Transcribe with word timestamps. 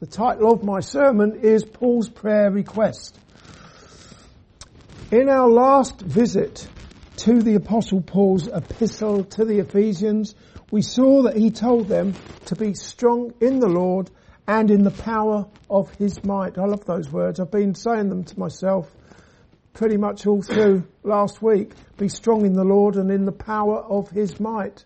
The 0.00 0.06
title 0.06 0.50
of 0.50 0.64
my 0.64 0.80
sermon 0.80 1.40
is 1.42 1.62
Paul's 1.62 2.08
Prayer 2.08 2.50
Request. 2.50 3.18
In 5.10 5.28
our 5.28 5.46
last 5.46 6.00
visit 6.00 6.66
to 7.16 7.42
the 7.42 7.56
Apostle 7.56 8.00
Paul's 8.00 8.48
epistle 8.48 9.24
to 9.24 9.44
the 9.44 9.58
Ephesians, 9.58 10.34
we 10.70 10.80
saw 10.80 11.24
that 11.24 11.36
he 11.36 11.50
told 11.50 11.88
them 11.88 12.14
to 12.46 12.56
be 12.56 12.72
strong 12.72 13.34
in 13.42 13.60
the 13.60 13.68
Lord 13.68 14.10
and 14.48 14.70
in 14.70 14.84
the 14.84 14.90
power 14.90 15.44
of 15.68 15.90
his 15.96 16.24
might. 16.24 16.56
I 16.56 16.64
love 16.64 16.86
those 16.86 17.12
words. 17.12 17.38
I've 17.38 17.50
been 17.50 17.74
saying 17.74 18.08
them 18.08 18.24
to 18.24 18.40
myself 18.40 18.90
pretty 19.74 19.98
much 19.98 20.26
all 20.26 20.40
through 20.40 20.88
last 21.02 21.42
week. 21.42 21.72
Be 21.98 22.08
strong 22.08 22.46
in 22.46 22.54
the 22.54 22.64
Lord 22.64 22.96
and 22.96 23.10
in 23.10 23.26
the 23.26 23.32
power 23.32 23.80
of 23.80 24.08
his 24.08 24.40
might. 24.40 24.82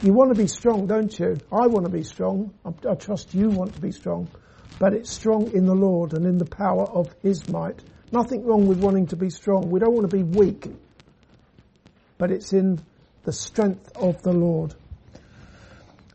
You 0.00 0.14
want 0.14 0.34
to 0.34 0.40
be 0.40 0.48
strong, 0.48 0.86
don't 0.86 1.18
you? 1.18 1.36
I 1.52 1.66
want 1.66 1.84
to 1.84 1.92
be 1.92 2.02
strong. 2.02 2.54
I, 2.64 2.92
I 2.92 2.94
trust 2.94 3.34
you 3.34 3.50
want 3.50 3.74
to 3.74 3.80
be 3.82 3.92
strong 3.92 4.30
but 4.78 4.92
it's 4.92 5.10
strong 5.10 5.50
in 5.52 5.66
the 5.66 5.74
Lord 5.74 6.12
and 6.12 6.26
in 6.26 6.38
the 6.38 6.44
power 6.44 6.84
of 6.84 7.14
His 7.22 7.48
might. 7.48 7.82
Nothing 8.12 8.44
wrong 8.44 8.66
with 8.66 8.78
wanting 8.78 9.06
to 9.08 9.16
be 9.16 9.30
strong. 9.30 9.70
We 9.70 9.80
don't 9.80 9.94
want 9.94 10.10
to 10.10 10.16
be 10.16 10.22
weak, 10.22 10.68
but 12.18 12.30
it's 12.30 12.52
in 12.52 12.80
the 13.24 13.32
strength 13.32 13.96
of 13.96 14.22
the 14.22 14.32
Lord. 14.32 14.74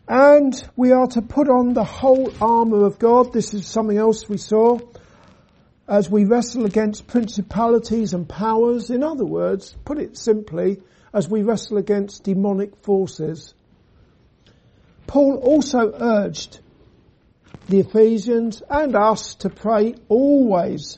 And 0.07 0.53
we 0.75 0.91
are 0.91 1.07
to 1.07 1.21
put 1.21 1.49
on 1.49 1.73
the 1.73 1.83
whole 1.83 2.33
armour 2.41 2.85
of 2.85 2.97
God. 2.97 3.31
This 3.31 3.53
is 3.53 3.67
something 3.67 3.97
else 3.97 4.27
we 4.27 4.37
saw. 4.37 4.79
As 5.87 6.09
we 6.09 6.25
wrestle 6.25 6.65
against 6.65 7.07
principalities 7.07 8.13
and 8.13 8.27
powers. 8.27 8.89
In 8.89 9.03
other 9.03 9.25
words, 9.25 9.75
put 9.85 9.99
it 9.99 10.17
simply, 10.17 10.81
as 11.13 11.29
we 11.29 11.43
wrestle 11.43 11.77
against 11.77 12.23
demonic 12.23 12.75
forces. 12.83 13.53
Paul 15.05 15.37
also 15.37 15.91
urged 15.99 16.59
the 17.69 17.79
Ephesians 17.79 18.63
and 18.67 18.95
us 18.95 19.35
to 19.35 19.49
pray 19.49 19.95
always. 20.07 20.97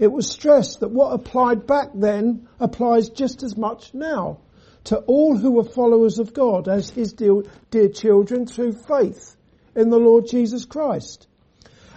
It 0.00 0.12
was 0.12 0.28
stressed 0.28 0.80
that 0.80 0.90
what 0.90 1.12
applied 1.12 1.66
back 1.66 1.90
then 1.94 2.48
applies 2.58 3.08
just 3.08 3.42
as 3.42 3.56
much 3.56 3.94
now 3.94 4.40
to 4.84 4.98
all 4.98 5.36
who 5.36 5.58
are 5.60 5.64
followers 5.64 6.18
of 6.18 6.34
God 6.34 6.68
as 6.68 6.90
his 6.90 7.12
dear, 7.12 7.42
dear 7.70 7.88
children 7.88 8.46
through 8.46 8.72
faith 8.72 9.36
in 9.76 9.90
the 9.90 9.98
Lord 9.98 10.26
Jesus 10.26 10.64
Christ. 10.64 11.28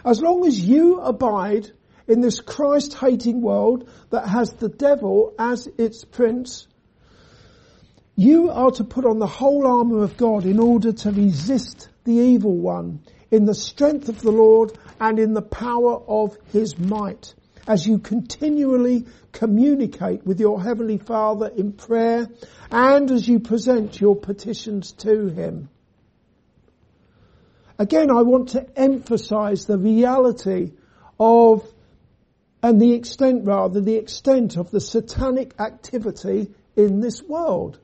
As 0.05 0.21
long 0.21 0.45
as 0.45 0.59
you 0.59 0.99
abide 0.99 1.71
in 2.07 2.21
this 2.21 2.41
Christ 2.41 2.93
hating 2.93 3.41
world 3.41 3.89
that 4.11 4.27
has 4.27 4.53
the 4.53 4.69
devil 4.69 5.33
as 5.39 5.67
its 5.77 6.03
prince, 6.03 6.67
you 8.15 8.49
are 8.51 8.71
to 8.71 8.83
put 8.83 9.05
on 9.05 9.19
the 9.19 9.27
whole 9.27 9.65
armour 9.65 10.03
of 10.03 10.17
God 10.17 10.45
in 10.45 10.59
order 10.59 10.91
to 10.91 11.11
resist 11.11 11.89
the 12.03 12.13
evil 12.13 12.55
one 12.55 13.01
in 13.31 13.45
the 13.45 13.55
strength 13.55 14.09
of 14.09 14.21
the 14.21 14.31
Lord 14.31 14.77
and 14.99 15.17
in 15.17 15.33
the 15.33 15.41
power 15.41 15.95
of 16.07 16.37
his 16.51 16.77
might 16.77 17.33
as 17.67 17.85
you 17.85 17.97
continually 17.99 19.05
communicate 19.31 20.25
with 20.25 20.39
your 20.39 20.61
Heavenly 20.61 20.97
Father 20.97 21.47
in 21.47 21.73
prayer 21.73 22.27
and 22.71 23.09
as 23.11 23.27
you 23.27 23.39
present 23.39 23.99
your 24.01 24.15
petitions 24.15 24.91
to 24.93 25.27
Him. 25.27 25.69
Again, 27.79 28.11
I 28.11 28.21
want 28.21 28.49
to 28.49 28.67
emphasize 28.77 29.65
the 29.65 29.77
reality 29.77 30.73
of, 31.19 31.65
and 32.61 32.81
the 32.81 32.93
extent 32.93 33.45
rather, 33.45 33.81
the 33.81 33.95
extent 33.95 34.57
of 34.57 34.69
the 34.69 34.81
satanic 34.81 35.59
activity 35.59 36.53
in 36.75 36.99
this 36.99 37.21
world. 37.23 37.79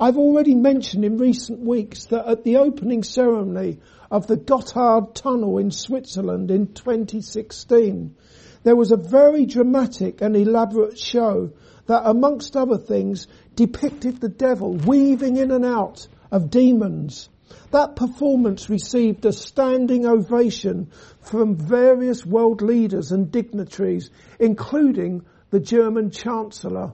I've 0.00 0.16
already 0.16 0.54
mentioned 0.54 1.04
in 1.04 1.18
recent 1.18 1.58
weeks 1.58 2.04
that 2.06 2.28
at 2.28 2.44
the 2.44 2.58
opening 2.58 3.02
ceremony 3.02 3.80
of 4.12 4.28
the 4.28 4.36
Gotthard 4.36 5.12
Tunnel 5.14 5.58
in 5.58 5.72
Switzerland 5.72 6.52
in 6.52 6.72
2016, 6.72 8.14
there 8.62 8.76
was 8.76 8.92
a 8.92 8.96
very 8.96 9.44
dramatic 9.44 10.20
and 10.22 10.36
elaborate 10.36 10.96
show 10.96 11.50
that 11.86 12.02
amongst 12.04 12.56
other 12.56 12.78
things 12.78 13.26
depicted 13.56 14.20
the 14.20 14.28
devil 14.28 14.74
weaving 14.74 15.36
in 15.36 15.50
and 15.50 15.64
out 15.64 16.06
of 16.30 16.48
demons. 16.48 17.28
That 17.72 17.96
performance 17.96 18.70
received 18.70 19.26
a 19.26 19.32
standing 19.32 20.06
ovation 20.06 20.92
from 21.22 21.56
various 21.56 22.24
world 22.24 22.62
leaders 22.62 23.10
and 23.10 23.32
dignitaries, 23.32 24.10
including 24.38 25.24
the 25.50 25.58
German 25.60 26.12
Chancellor. 26.12 26.92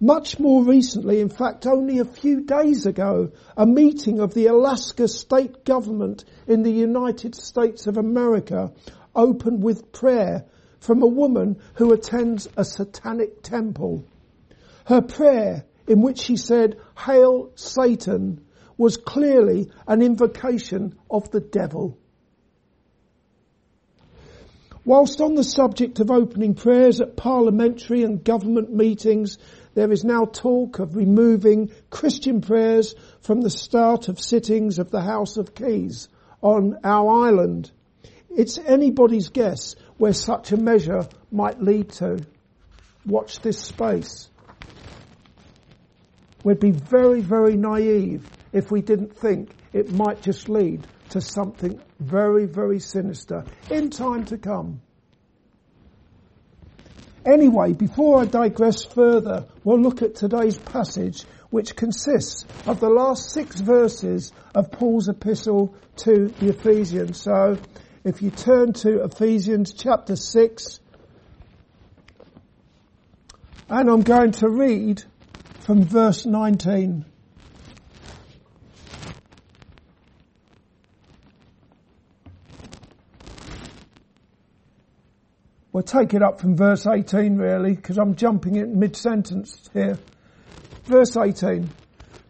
Much 0.00 0.38
more 0.38 0.62
recently, 0.62 1.20
in 1.20 1.28
fact 1.28 1.66
only 1.66 1.98
a 1.98 2.04
few 2.04 2.42
days 2.42 2.86
ago, 2.86 3.32
a 3.56 3.66
meeting 3.66 4.20
of 4.20 4.32
the 4.32 4.46
Alaska 4.46 5.08
state 5.08 5.64
government 5.64 6.24
in 6.46 6.62
the 6.62 6.70
United 6.70 7.34
States 7.34 7.88
of 7.88 7.96
America 7.96 8.72
opened 9.16 9.60
with 9.62 9.90
prayer 9.90 10.44
from 10.78 11.02
a 11.02 11.06
woman 11.06 11.60
who 11.74 11.92
attends 11.92 12.48
a 12.56 12.64
satanic 12.64 13.42
temple. 13.42 14.04
Her 14.84 15.02
prayer, 15.02 15.64
in 15.88 16.00
which 16.00 16.20
she 16.20 16.36
said, 16.36 16.78
Hail 16.96 17.50
Satan, 17.56 18.46
was 18.76 18.96
clearly 18.96 19.72
an 19.88 20.00
invocation 20.00 20.96
of 21.10 21.28
the 21.32 21.40
devil. 21.40 21.98
Whilst 24.84 25.20
on 25.20 25.34
the 25.34 25.44
subject 25.44 26.00
of 26.00 26.10
opening 26.10 26.54
prayers 26.54 27.00
at 27.02 27.16
parliamentary 27.16 28.04
and 28.04 28.24
government 28.24 28.72
meetings, 28.72 29.36
there 29.78 29.92
is 29.92 30.02
now 30.02 30.24
talk 30.24 30.80
of 30.80 30.96
removing 30.96 31.70
Christian 31.88 32.40
prayers 32.40 32.96
from 33.20 33.42
the 33.42 33.48
start 33.48 34.08
of 34.08 34.18
sittings 34.18 34.80
of 34.80 34.90
the 34.90 35.02
House 35.02 35.36
of 35.36 35.54
Keys 35.54 36.08
on 36.42 36.80
our 36.82 37.26
island. 37.26 37.70
It's 38.36 38.58
anybody's 38.58 39.28
guess 39.28 39.76
where 39.96 40.12
such 40.12 40.50
a 40.50 40.56
measure 40.56 41.06
might 41.30 41.62
lead 41.62 41.90
to. 41.90 42.26
Watch 43.06 43.38
this 43.38 43.60
space. 43.60 44.28
We'd 46.42 46.58
be 46.58 46.72
very, 46.72 47.20
very 47.20 47.56
naive 47.56 48.28
if 48.52 48.72
we 48.72 48.82
didn't 48.82 49.16
think 49.16 49.54
it 49.72 49.92
might 49.92 50.22
just 50.22 50.48
lead 50.48 50.88
to 51.10 51.20
something 51.20 51.80
very, 52.00 52.46
very 52.46 52.80
sinister 52.80 53.44
in 53.70 53.90
time 53.90 54.24
to 54.24 54.38
come. 54.38 54.80
Anyway, 57.24 57.72
before 57.72 58.20
I 58.20 58.24
digress 58.24 58.84
further, 58.84 59.46
we'll 59.64 59.80
look 59.80 60.02
at 60.02 60.14
today's 60.14 60.58
passage, 60.58 61.24
which 61.50 61.76
consists 61.76 62.44
of 62.66 62.80
the 62.80 62.88
last 62.88 63.32
six 63.32 63.60
verses 63.60 64.32
of 64.54 64.70
Paul's 64.70 65.08
epistle 65.08 65.74
to 65.96 66.28
the 66.38 66.48
Ephesians. 66.48 67.20
So, 67.20 67.58
if 68.04 68.22
you 68.22 68.30
turn 68.30 68.72
to 68.74 69.02
Ephesians 69.02 69.72
chapter 69.72 70.16
6, 70.16 70.80
and 73.68 73.90
I'm 73.90 74.02
going 74.02 74.32
to 74.32 74.48
read 74.48 75.02
from 75.60 75.82
verse 75.82 76.24
19. 76.24 77.04
We'll 85.78 85.84
take 85.84 86.12
it 86.12 86.24
up 86.24 86.40
from 86.40 86.56
verse 86.56 86.88
18 86.88 87.36
really, 87.36 87.76
because 87.76 87.98
I'm 87.98 88.16
jumping 88.16 88.56
in 88.56 88.80
mid-sentence 88.80 89.70
here. 89.72 89.96
Verse 90.86 91.16
18. 91.16 91.70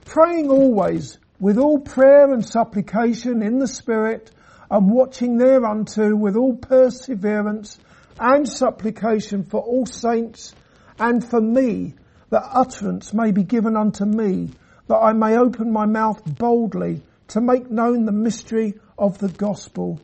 Praying 0.05 0.51
always 0.51 1.17
with 1.41 1.57
all 1.57 1.79
prayer 1.79 2.31
and 2.31 2.45
supplication 2.45 3.41
in 3.41 3.59
the 3.59 3.67
Spirit 3.67 4.31
and 4.71 4.91
watching 4.91 5.39
thereunto 5.39 6.15
with 6.15 6.37
all 6.37 6.59
perseverance 6.59 7.79
and 8.21 8.47
supplication 8.47 9.45
for 9.45 9.63
all 9.63 9.87
saints 9.87 10.55
and 10.99 11.25
for 11.25 11.41
me 11.41 11.95
that 12.29 12.43
utterance 12.53 13.15
may 13.15 13.33
be 13.33 13.45
given 13.45 13.79
unto 13.79 14.05
me 14.05 14.51
that 14.89 14.99
I 14.99 15.15
may 15.15 15.39
open 15.39 15.73
my 15.73 15.87
mouth 15.87 16.21
boldly 16.37 17.01
to 17.29 17.41
make 17.41 17.71
known 17.71 18.05
the 18.05 18.13
mystery 18.13 18.75
of 18.99 19.17
the 19.17 19.31
gospel 19.31 20.03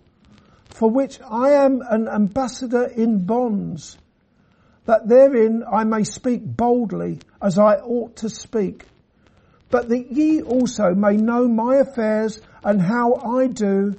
for 0.74 0.90
which 0.90 1.20
I 1.22 1.50
am 1.50 1.82
an 1.88 2.08
ambassador 2.08 2.82
in 2.86 3.24
bonds, 3.24 3.96
that 4.86 5.08
therein 5.08 5.62
I 5.72 5.84
may 5.84 6.02
speak 6.02 6.42
boldly 6.44 7.20
as 7.40 7.60
I 7.60 7.76
ought 7.76 8.16
to 8.16 8.28
speak, 8.28 8.84
but 9.70 9.88
that 9.88 10.10
ye 10.10 10.42
also 10.42 10.92
may 10.92 11.16
know 11.16 11.46
my 11.46 11.76
affairs 11.76 12.40
and 12.64 12.82
how 12.82 13.14
I 13.14 13.46
do. 13.46 13.94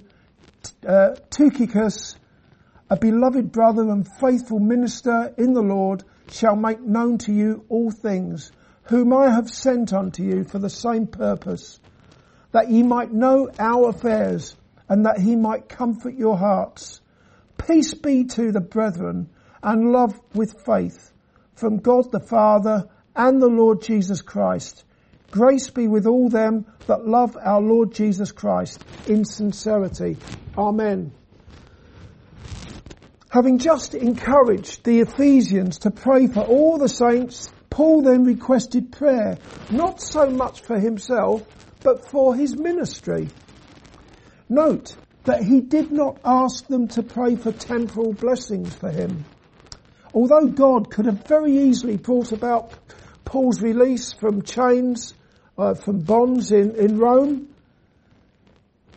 Uh, 0.86 1.16
Tychicus, 1.30 2.18
a 2.90 2.98
beloved 2.98 3.54
brother 3.54 3.84
and 3.84 4.06
faithful 4.20 4.60
minister 4.60 5.34
in 5.38 5.54
the 5.54 5.62
Lord, 5.62 6.04
shall 6.30 6.58
make 6.58 6.82
known 6.82 7.20
to 7.20 7.32
you 7.32 7.64
all 7.70 7.90
things, 7.90 8.52
whom 8.84 9.14
I 9.14 9.30
have 9.30 9.50
sent 9.50 9.94
unto 9.94 10.24
you 10.24 10.44
for 10.44 10.60
the 10.60 10.70
same 10.70 11.08
purpose, 11.08 11.80
that 12.52 12.70
ye 12.70 12.84
might 12.84 13.14
know 13.14 13.50
our 13.58 13.90
affairs 13.90 14.58
and 14.90 15.06
that 15.06 15.20
he 15.20 15.36
might 15.36 15.70
comfort 15.70 16.16
your 16.16 16.38
hearts. 16.38 17.02
Peace 17.58 17.94
be 17.94 18.26
to 18.26 18.52
the 18.52 18.62
brethren 18.62 19.30
and 19.64 19.92
love 19.92 20.20
with 20.34 20.62
faith 20.66 21.12
from 21.56 21.78
God 21.78 22.12
the 22.12 22.20
Father 22.20 22.88
and 23.16 23.42
the 23.42 23.48
Lord 23.48 23.82
Jesus 23.82 24.22
Christ. 24.22 24.84
Grace 25.32 25.70
be 25.70 25.88
with 25.88 26.06
all 26.06 26.30
them 26.30 26.66
that 26.88 27.08
love 27.08 27.38
our 27.42 27.62
Lord 27.62 27.94
Jesus 27.94 28.32
Christ 28.32 28.84
in 29.08 29.26
sincerity. 29.26 30.18
Amen. 30.58 31.12
Having 33.30 33.58
just 33.58 33.96
encouraged 33.96 34.84
the 34.86 35.02
Ephesians 35.02 35.80
to 35.80 35.92
pray 35.92 36.28
for 36.28 36.42
all 36.42 36.78
the 36.78 36.88
saints, 36.88 37.50
Paul 37.70 38.04
then 38.04 38.24
requested 38.24 38.94
prayer, 38.94 39.38
not 39.72 40.02
so 40.02 40.30
much 40.30 40.62
for 40.62 40.80
himself, 40.80 41.44
but 41.84 42.10
for 42.10 42.34
his 42.34 42.56
ministry. 42.56 43.28
Note 44.50 44.96
that 45.24 45.44
he 45.44 45.62
did 45.62 45.92
not 45.92 46.20
ask 46.24 46.68
them 46.68 46.88
to 46.90 47.04
pray 47.04 47.36
for 47.36 47.52
temporal 47.52 48.14
blessings 48.14 48.74
for 48.74 48.92
him. 48.92 49.26
Although 50.14 50.48
God 50.48 50.92
could 50.92 51.06
have 51.08 51.26
very 51.28 51.58
easily 51.58 51.98
brought 51.98 52.32
about 52.32 52.72
Paul's 53.26 53.62
release 53.62 54.14
from 54.14 54.44
chains, 54.44 55.14
uh, 55.58 55.74
from 55.74 56.02
bonds 56.02 56.52
in, 56.52 56.76
in 56.76 57.00
Rome, 57.00 57.50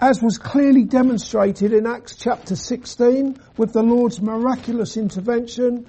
as 0.00 0.23
was 0.23 0.39
clearly 0.39 0.85
demonstrated 0.85 1.73
in 1.73 1.87
Acts 1.87 2.15
chapter 2.15 2.55
16 2.55 3.37
with 3.56 3.73
the 3.73 3.83
Lord's 3.83 4.21
miraculous 4.21 4.97
intervention 4.97 5.87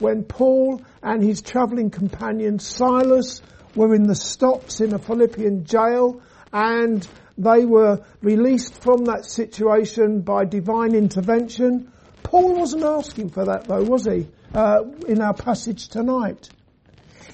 when 0.00 0.24
Paul 0.24 0.82
and 1.02 1.22
his 1.22 1.42
travelling 1.42 1.90
companion 1.90 2.58
Silas 2.58 3.40
were 3.76 3.94
in 3.94 4.04
the 4.04 4.16
stocks 4.16 4.80
in 4.80 4.92
a 4.92 4.98
Philippian 4.98 5.64
jail 5.64 6.20
and 6.52 7.06
they 7.38 7.64
were 7.64 8.04
released 8.20 8.74
from 8.74 9.04
that 9.06 9.24
situation 9.24 10.20
by 10.20 10.44
divine 10.44 10.94
intervention. 10.94 11.92
Paul 12.22 12.54
wasn't 12.54 12.84
asking 12.84 13.30
for 13.30 13.44
that 13.46 13.64
though, 13.64 13.82
was 13.82 14.04
he? 14.04 14.28
Uh, 14.54 14.84
in 15.08 15.20
our 15.20 15.34
passage 15.34 15.88
tonight. 15.88 16.48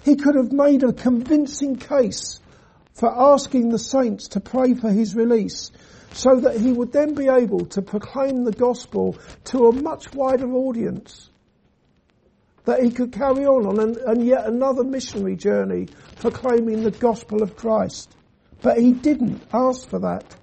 He 0.05 0.17
could 0.17 0.37
have 0.37 0.53
made 0.53 0.85
a 0.85 0.93
convincing 0.93 1.77
case 1.77 2.41
for 2.95 3.35
asking 3.35 3.71
the 3.71 3.79
saints 3.79 4.29
to 4.29 4.41
pray 4.41 4.75
for 4.75 4.91
his 4.91 5.15
release 5.15 5.71
so 6.13 6.41
that 6.41 6.61
he 6.61 6.73
would 6.73 6.93
then 6.93 7.15
be 7.15 7.29
able 7.29 7.67
to 7.67 7.83
proclaim 7.83 8.45
the 8.45 8.53
gospel 8.53 9.17
to 9.45 9.67
a 9.67 9.73
much 9.73 10.13
wider 10.15 10.51
audience. 10.53 11.31
That 12.65 12.83
he 12.83 12.91
could 12.91 13.13
carry 13.13 13.47
on 13.47 13.67
on 13.67 13.81
an, 13.81 13.97
and 14.07 14.27
yet 14.27 14.47
another 14.47 14.85
missionary 14.85 15.37
journey 15.37 15.89
proclaiming 16.17 16.83
the 16.83 16.91
gospel 16.91 17.43
of 17.43 17.57
Christ. 17.57 18.15
But 18.63 18.79
he 18.79 18.93
didn't 18.93 19.43
ask 19.53 19.89
for 19.89 19.99
that. 20.01 20.37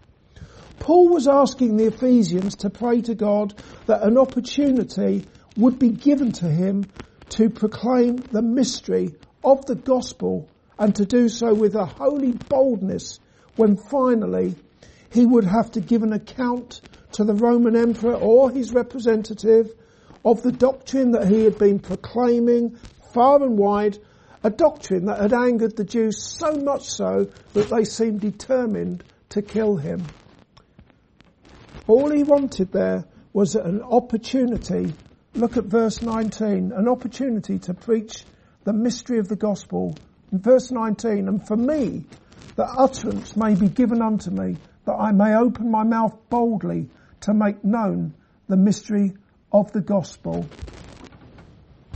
Paul 0.80 1.10
was 1.10 1.28
asking 1.28 1.78
the 1.78 1.88
Ephesians 1.88 2.56
to 2.58 2.70
pray 2.70 3.02
to 3.02 3.16
God 3.16 3.54
that 3.88 4.04
an 4.04 4.18
opportunity 4.18 5.26
would 5.58 5.80
be 5.80 5.90
given 5.90 6.32
to 6.34 6.50
him 6.50 6.86
to 7.30 7.50
proclaim 7.50 8.24
the 8.32 8.42
mystery 8.42 9.16
of 9.44 9.66
the 9.66 9.76
gospel 9.76 10.48
and 10.78 10.96
to 10.96 11.06
do 11.06 11.30
so 11.30 11.54
with 11.54 11.76
a 11.76 11.86
holy 11.86 12.32
boldness 12.32 13.20
when 13.56 13.78
finally 13.78 14.56
he 15.12 15.26
would 15.26 15.46
have 15.46 15.72
to 15.72 15.82
give 15.82 16.04
an 16.04 16.14
account 16.14 16.82
to 17.14 17.24
the 17.24 17.34
Roman 17.34 17.76
emperor 17.76 18.16
or 18.16 18.52
his 18.52 18.74
representative 18.74 19.74
of 20.24 20.44
the 20.44 20.52
doctrine 20.52 21.12
that 21.12 21.28
he 21.28 21.44
had 21.44 21.58
been 21.58 21.80
proclaiming 21.80 22.78
far 23.14 23.42
and 23.42 23.58
wide, 23.58 23.98
a 24.45 24.50
doctrine 24.51 25.06
that 25.06 25.19
had 25.19 25.33
angered 25.33 25.75
the 25.75 25.83
Jews 25.83 26.21
so 26.21 26.51
much 26.51 26.88
so 26.88 27.27
that 27.53 27.68
they 27.69 27.83
seemed 27.83 28.21
determined 28.21 29.03
to 29.30 29.42
kill 29.42 29.75
him. 29.75 30.06
All 31.88 32.12
he 32.12 32.21
wanted 32.21 32.71
there 32.71 33.06
was 33.33 33.56
an 33.56 33.81
opportunity, 33.81 34.94
look 35.33 35.57
at 35.57 35.63
verse 35.63 36.03
19, 36.03 36.74
an 36.74 36.88
opportunity 36.88 37.57
to 37.57 37.74
preach 37.74 38.24
the 38.65 38.74
mystery 38.74 39.18
of 39.18 39.27
the 39.27 39.36
gospel. 39.36 39.97
In 40.31 40.38
verse 40.38 40.69
19, 40.69 41.27
and 41.27 41.47
for 41.47 41.57
me, 41.57 42.06
that 42.56 42.69
utterance 42.77 43.36
may 43.36 43.56
be 43.56 43.68
given 43.68 44.00
unto 44.00 44.30
me 44.30 44.57
that 44.86 44.94
I 44.94 45.12
may 45.12 45.36
open 45.36 45.71
my 45.71 45.83
mouth 45.83 46.15
boldly 46.30 46.92
to 47.21 47.33
make 47.33 47.63
known 47.63 48.13
the 48.47 48.57
mystery 48.57 49.15
of 49.51 49.71
the 49.71 49.81
gospel. 49.81 50.47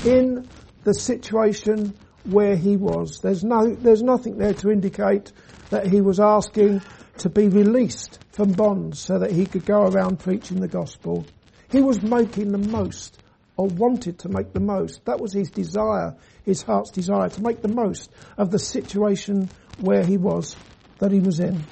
In 0.04 0.48
the 0.84 0.96
situation 0.96 1.94
where 2.26 2.56
he 2.56 2.78
was, 2.78 3.20
there's 3.22 3.44
no, 3.44 3.74
there's 3.76 4.04
nothing 4.04 4.38
there 4.38 4.54
to 4.54 4.72
indicate 4.72 5.32
that 5.70 5.88
he 5.88 6.02
was 6.02 6.20
asking 6.20 6.82
to 7.18 7.30
be 7.30 7.48
released 7.48 8.20
from 8.32 8.52
bonds 8.52 9.00
so 9.00 9.20
that 9.20 9.32
he 9.32 9.46
could 9.46 9.66
go 9.66 9.82
around 9.82 10.20
preaching 10.20 10.60
the 10.60 10.68
gospel. 10.68 11.26
He 11.72 11.82
was 11.82 12.02
making 12.02 12.52
the 12.52 12.58
most 12.58 13.22
or 13.58 13.68
wanted 13.68 14.20
to 14.20 14.30
make 14.30 14.54
the 14.54 14.60
most. 14.60 15.04
That 15.06 15.20
was 15.20 15.34
his 15.34 15.52
desire, 15.52 16.16
his 16.46 16.62
heart's 16.62 16.92
desire 16.92 17.30
to 17.30 17.44
make 17.44 17.62
the 17.62 17.68
most 17.68 18.10
of 18.38 18.52
the 18.52 18.60
situation 18.60 19.50
where 19.80 20.06
he 20.06 20.18
was, 20.18 20.56
that 21.00 21.12
he 21.12 21.20
was 21.20 21.40
in. 21.40 21.64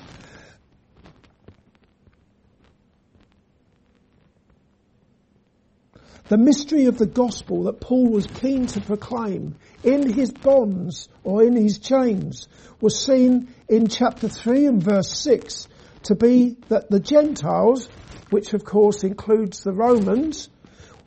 The 6.28 6.38
mystery 6.38 6.86
of 6.86 6.98
the 6.98 7.06
gospel 7.06 7.64
that 7.64 7.80
Paul 7.80 8.10
was 8.10 8.28
keen 8.28 8.68
to 8.68 8.82
proclaim 8.82 9.56
in 9.84 10.12
his 10.12 10.32
bonds 10.32 11.10
or 11.24 11.44
in 11.44 11.56
his 11.56 11.80
chains 11.80 12.48
was 12.82 13.04
seen 13.04 13.54
in 13.68 13.88
chapter 13.88 14.28
3 14.28 14.66
and 14.66 14.84
verse 14.84 15.12
6 15.20 15.68
to 16.04 16.16
be 16.16 16.58
that 16.70 16.90
the 16.90 17.00
Gentiles, 17.00 17.90
which 18.30 18.54
of 18.54 18.64
course 18.64 19.04
includes 19.04 19.62
the 19.62 19.74
Romans, 19.74 20.50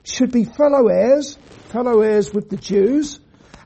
should 0.03 0.33
be 0.33 0.45
fellow 0.45 0.89
heirs, 0.89 1.37
fellow 1.69 2.01
heirs 2.01 2.33
with 2.33 2.49
the 2.49 2.57
Jews, 2.57 3.21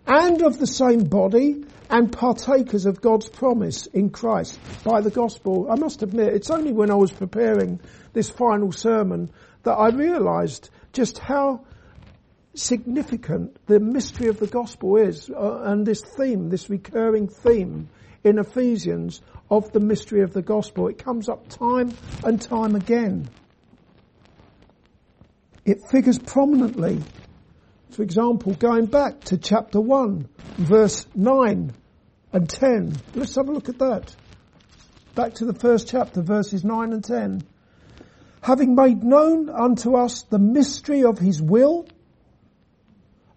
and 0.07 0.43
of 0.43 0.59
the 0.59 0.67
same 0.67 1.05
body, 1.05 1.65
and 1.91 2.13
partakers 2.13 2.87
of 2.87 3.01
God's 3.01 3.29
promise 3.29 3.87
in 3.87 4.11
Christ 4.11 4.59
by 4.85 5.01
the 5.01 5.11
gospel. 5.11 5.69
I 5.71 5.77
must 5.77 6.03
admit, 6.03 6.35
it's 6.35 6.51
only 6.51 6.73
when 6.73 6.91
I 6.91 6.95
was 6.95 7.13
preparing 7.13 7.81
this 8.13 8.31
final 8.31 8.73
sermon 8.73 9.31
that 9.63 9.75
I 9.75 9.89
realized 9.91 10.71
just 10.93 11.19
how 11.19 11.65
significant 12.55 13.57
the 13.67 13.81
mystery 13.81 14.29
of 14.29 14.39
the 14.39 14.47
gospel 14.47 14.97
is 14.97 15.31
uh, 15.31 15.63
and 15.65 15.87
this 15.87 16.03
theme, 16.17 16.49
this 16.49 16.71
recurring 16.71 17.29
theme 17.29 17.89
in 18.23 18.39
Ephesians 18.39 19.21
of 19.51 19.73
the 19.73 19.81
mystery 19.81 20.23
of 20.23 20.33
the 20.33 20.43
gospel. 20.43 20.89
It 20.89 20.99
comes 20.99 21.29
up 21.29 21.49
time 21.49 21.93
and 22.25 22.41
time 22.41 22.75
again. 22.75 23.29
It 25.65 25.79
figures 25.91 26.19
prominently. 26.19 27.03
For 27.91 28.03
example, 28.03 28.55
going 28.55 28.87
back 28.87 29.21
to 29.25 29.39
chapter 29.39 29.81
1, 29.81 30.29
verse 30.57 31.07
9 31.15 31.73
and 32.33 32.49
10. 32.49 32.97
Let's 33.15 33.37
have 33.37 33.49
a 33.49 33.53
look 33.53 33.69
at 33.69 33.79
that. 33.79 34.15
Back 35.15 35.35
to 35.35 35.45
the 35.45 35.55
first 35.55 35.89
chapter, 35.89 36.23
verses 36.23 36.65
9 36.65 36.93
and 36.93 37.05
10 37.05 37.47
having 38.45 38.75
made 38.75 39.03
known 39.03 39.49
unto 39.49 39.97
us 39.97 40.25
the 40.25 40.39
mystery 40.39 41.03
of 41.03 41.19
his 41.19 41.41
will, 41.41 41.87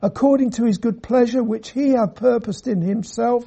according 0.02 0.52
to 0.52 0.66
his 0.66 0.78
good 0.78 1.02
pleasure 1.02 1.44
which 1.44 1.70
he 1.72 1.90
hath 1.90 2.16
purposed 2.16 2.68
in 2.68 2.82
himself, 2.82 3.44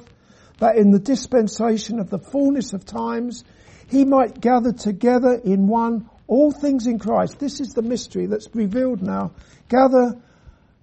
that 0.59 0.77
in 0.77 0.91
the 0.91 0.99
dispensation 0.99 1.99
of 1.99 2.09
the 2.09 2.19
fullness 2.19 2.73
of 2.73 2.85
times 2.85 3.43
he 3.87 4.05
might 4.05 4.39
gather 4.39 4.71
together 4.71 5.33
in 5.33 5.67
one 5.67 6.09
all 6.27 6.51
things 6.51 6.87
in 6.87 6.99
Christ. 6.99 7.39
This 7.39 7.59
is 7.59 7.69
the 7.69 7.81
mystery 7.81 8.25
that's 8.25 8.47
revealed 8.53 9.01
now. 9.01 9.31
Gather 9.69 10.17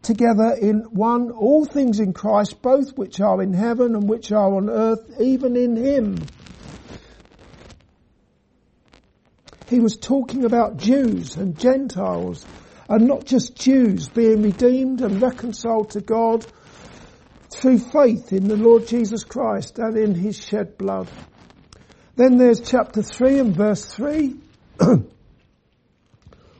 together 0.03 0.57
in 0.61 0.81
one 0.91 1.31
all 1.31 1.65
things 1.65 2.01
in 2.01 2.13
Christ, 2.13 2.61
both 2.61 2.97
which 2.97 3.21
are 3.21 3.43
in 3.43 3.53
heaven 3.53 3.95
and 3.95 4.09
which 4.09 4.31
are 4.33 4.55
on 4.55 4.69
earth, 4.69 5.21
even 5.21 5.57
in 5.57 5.77
him 5.77 6.19
He 9.69 9.81
was 9.81 9.99
talking 9.99 10.45
about 10.47 10.79
Jews 10.79 11.37
and 11.37 11.59
Gentiles 11.59 12.47
and 12.88 13.07
not 13.07 13.25
just 13.25 13.57
Jews 13.57 14.09
being 14.09 14.42
redeemed 14.42 15.00
and 15.02 15.21
reconciled 15.21 15.90
to 15.90 16.00
God 16.00 16.47
through 17.50 17.78
faith 17.78 18.33
in 18.33 18.49
the 18.49 18.57
Lord 18.57 18.87
Jesus 18.87 19.25
Christ 19.25 19.78
and 19.78 19.97
in 19.97 20.14
his 20.14 20.37
shed 20.37 20.78
blood. 20.78 21.09
Then 22.16 22.37
there's 22.37 22.61
chapter 22.61 23.02
3 23.02 23.38
and 23.38 23.54
verse 23.54 23.85
3 23.85 24.35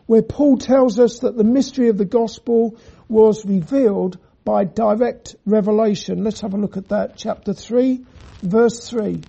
where 0.07 0.23
Paul 0.23 0.59
tells 0.59 0.99
us 0.99 1.21
that 1.21 1.37
the 1.37 1.45
mystery 1.45 1.89
of 1.89 1.99
the 1.99 2.05
gospel 2.05 2.79
was 3.09 3.45
revealed 3.45 4.19
by 4.45 4.65
direct 4.65 5.37
revelation. 5.45 6.25
Let's 6.25 6.41
have 6.41 6.55
a 6.55 6.59
look 6.59 6.77
at 6.77 6.89
that. 6.89 7.17
Chapter 7.17 7.53
3 7.53 8.05
verse 8.43 8.89
3. 8.89 9.23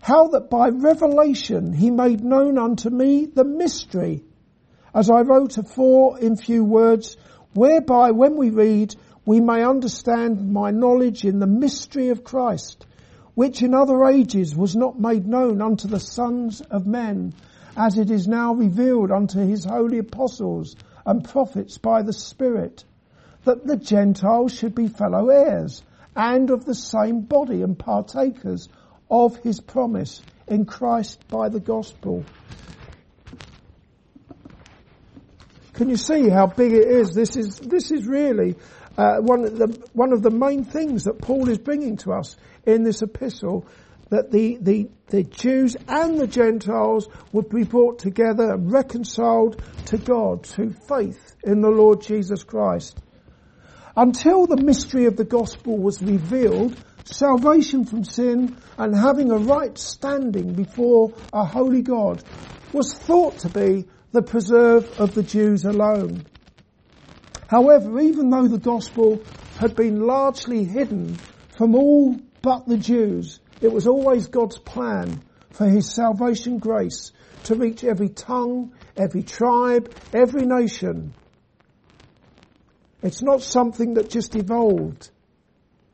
How 0.00 0.28
that 0.28 0.48
by 0.48 0.68
revelation 0.68 1.72
he 1.72 1.90
made 1.90 2.22
known 2.22 2.56
unto 2.56 2.88
me 2.88 3.26
the 3.26 3.44
mystery, 3.44 4.22
as 4.94 5.10
I 5.10 5.20
wrote 5.20 5.58
afore 5.58 6.18
in 6.18 6.36
few 6.36 6.64
words, 6.64 7.16
whereby 7.54 8.10
when 8.12 8.36
we 8.36 8.50
read, 8.50 8.94
we 9.24 9.40
may 9.40 9.62
understand 9.62 10.52
my 10.52 10.70
knowledge 10.70 11.24
in 11.24 11.38
the 11.38 11.46
mystery 11.46 12.08
of 12.08 12.24
Christ, 12.24 12.86
which 13.34 13.62
in 13.62 13.74
other 13.74 14.04
ages 14.06 14.56
was 14.56 14.74
not 14.74 14.98
made 14.98 15.26
known 15.26 15.60
unto 15.60 15.86
the 15.86 16.00
sons 16.00 16.60
of 16.60 16.86
men, 16.86 17.34
as 17.76 17.98
it 17.98 18.10
is 18.10 18.26
now 18.26 18.54
revealed 18.54 19.10
unto 19.10 19.38
his 19.38 19.64
holy 19.64 19.98
apostles 19.98 20.74
and 21.04 21.24
prophets 21.24 21.78
by 21.78 22.02
the 22.02 22.12
Spirit, 22.12 22.84
that 23.44 23.66
the 23.66 23.76
Gentiles 23.76 24.52
should 24.52 24.74
be 24.74 24.88
fellow 24.88 25.28
heirs 25.28 25.82
and 26.16 26.50
of 26.50 26.64
the 26.64 26.74
same 26.74 27.20
body 27.20 27.62
and 27.62 27.78
partakers 27.78 28.68
of 29.10 29.36
his 29.36 29.60
promise 29.60 30.22
in 30.48 30.64
Christ 30.64 31.26
by 31.28 31.48
the 31.48 31.60
gospel. 31.60 32.24
Can 35.78 35.88
you 35.90 35.96
see 35.96 36.28
how 36.28 36.48
big 36.48 36.72
it 36.72 36.88
is? 36.88 37.10
This 37.12 37.36
is, 37.36 37.60
this 37.60 37.92
is 37.92 38.04
really 38.04 38.56
uh, 38.96 39.18
one, 39.18 39.44
of 39.44 39.56
the, 39.56 39.88
one 39.92 40.12
of 40.12 40.22
the 40.22 40.30
main 40.30 40.64
things 40.64 41.04
that 41.04 41.22
Paul 41.22 41.48
is 41.48 41.58
bringing 41.58 41.98
to 41.98 42.14
us 42.14 42.36
in 42.66 42.82
this 42.82 43.00
epistle 43.00 43.64
that 44.10 44.32
the, 44.32 44.58
the, 44.60 44.90
the 45.06 45.22
Jews 45.22 45.76
and 45.86 46.18
the 46.18 46.26
Gentiles 46.26 47.08
would 47.30 47.48
be 47.48 47.62
brought 47.62 48.00
together 48.00 48.54
and 48.54 48.72
reconciled 48.72 49.62
to 49.86 49.98
God 49.98 50.44
through 50.44 50.74
faith 50.88 51.36
in 51.44 51.60
the 51.60 51.70
Lord 51.70 52.02
Jesus 52.02 52.42
Christ. 52.42 52.98
Until 53.96 54.48
the 54.48 54.60
mystery 54.60 55.04
of 55.04 55.16
the 55.16 55.24
gospel 55.24 55.78
was 55.78 56.02
revealed, 56.02 56.76
salvation 57.04 57.84
from 57.84 58.02
sin 58.02 58.56
and 58.78 58.96
having 58.96 59.30
a 59.30 59.38
right 59.38 59.78
standing 59.78 60.54
before 60.54 61.12
a 61.32 61.44
holy 61.44 61.82
God 61.82 62.24
was 62.72 62.94
thought 62.94 63.38
to 63.38 63.48
be 63.48 63.86
the 64.12 64.22
preserve 64.22 65.00
of 65.00 65.14
the 65.14 65.22
Jews 65.22 65.64
alone. 65.64 66.24
However, 67.48 68.00
even 68.00 68.30
though 68.30 68.48
the 68.48 68.58
gospel 68.58 69.22
had 69.58 69.74
been 69.74 70.00
largely 70.00 70.64
hidden 70.64 71.18
from 71.56 71.74
all 71.74 72.16
but 72.42 72.66
the 72.66 72.76
Jews, 72.78 73.40
it 73.60 73.72
was 73.72 73.86
always 73.86 74.28
God's 74.28 74.58
plan 74.58 75.22
for 75.50 75.66
his 75.66 75.92
salvation 75.92 76.58
grace 76.58 77.12
to 77.44 77.54
reach 77.54 77.84
every 77.84 78.08
tongue, 78.08 78.72
every 78.96 79.22
tribe, 79.22 79.92
every 80.12 80.46
nation. 80.46 81.14
It's 83.02 83.22
not 83.22 83.42
something 83.42 83.94
that 83.94 84.10
just 84.10 84.34
evolved 84.34 85.10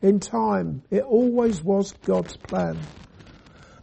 in 0.02 0.21
time. 0.21 0.83
It 0.90 1.02
always 1.02 1.62
was 1.62 1.92
God's 2.04 2.37
plan. 2.37 2.78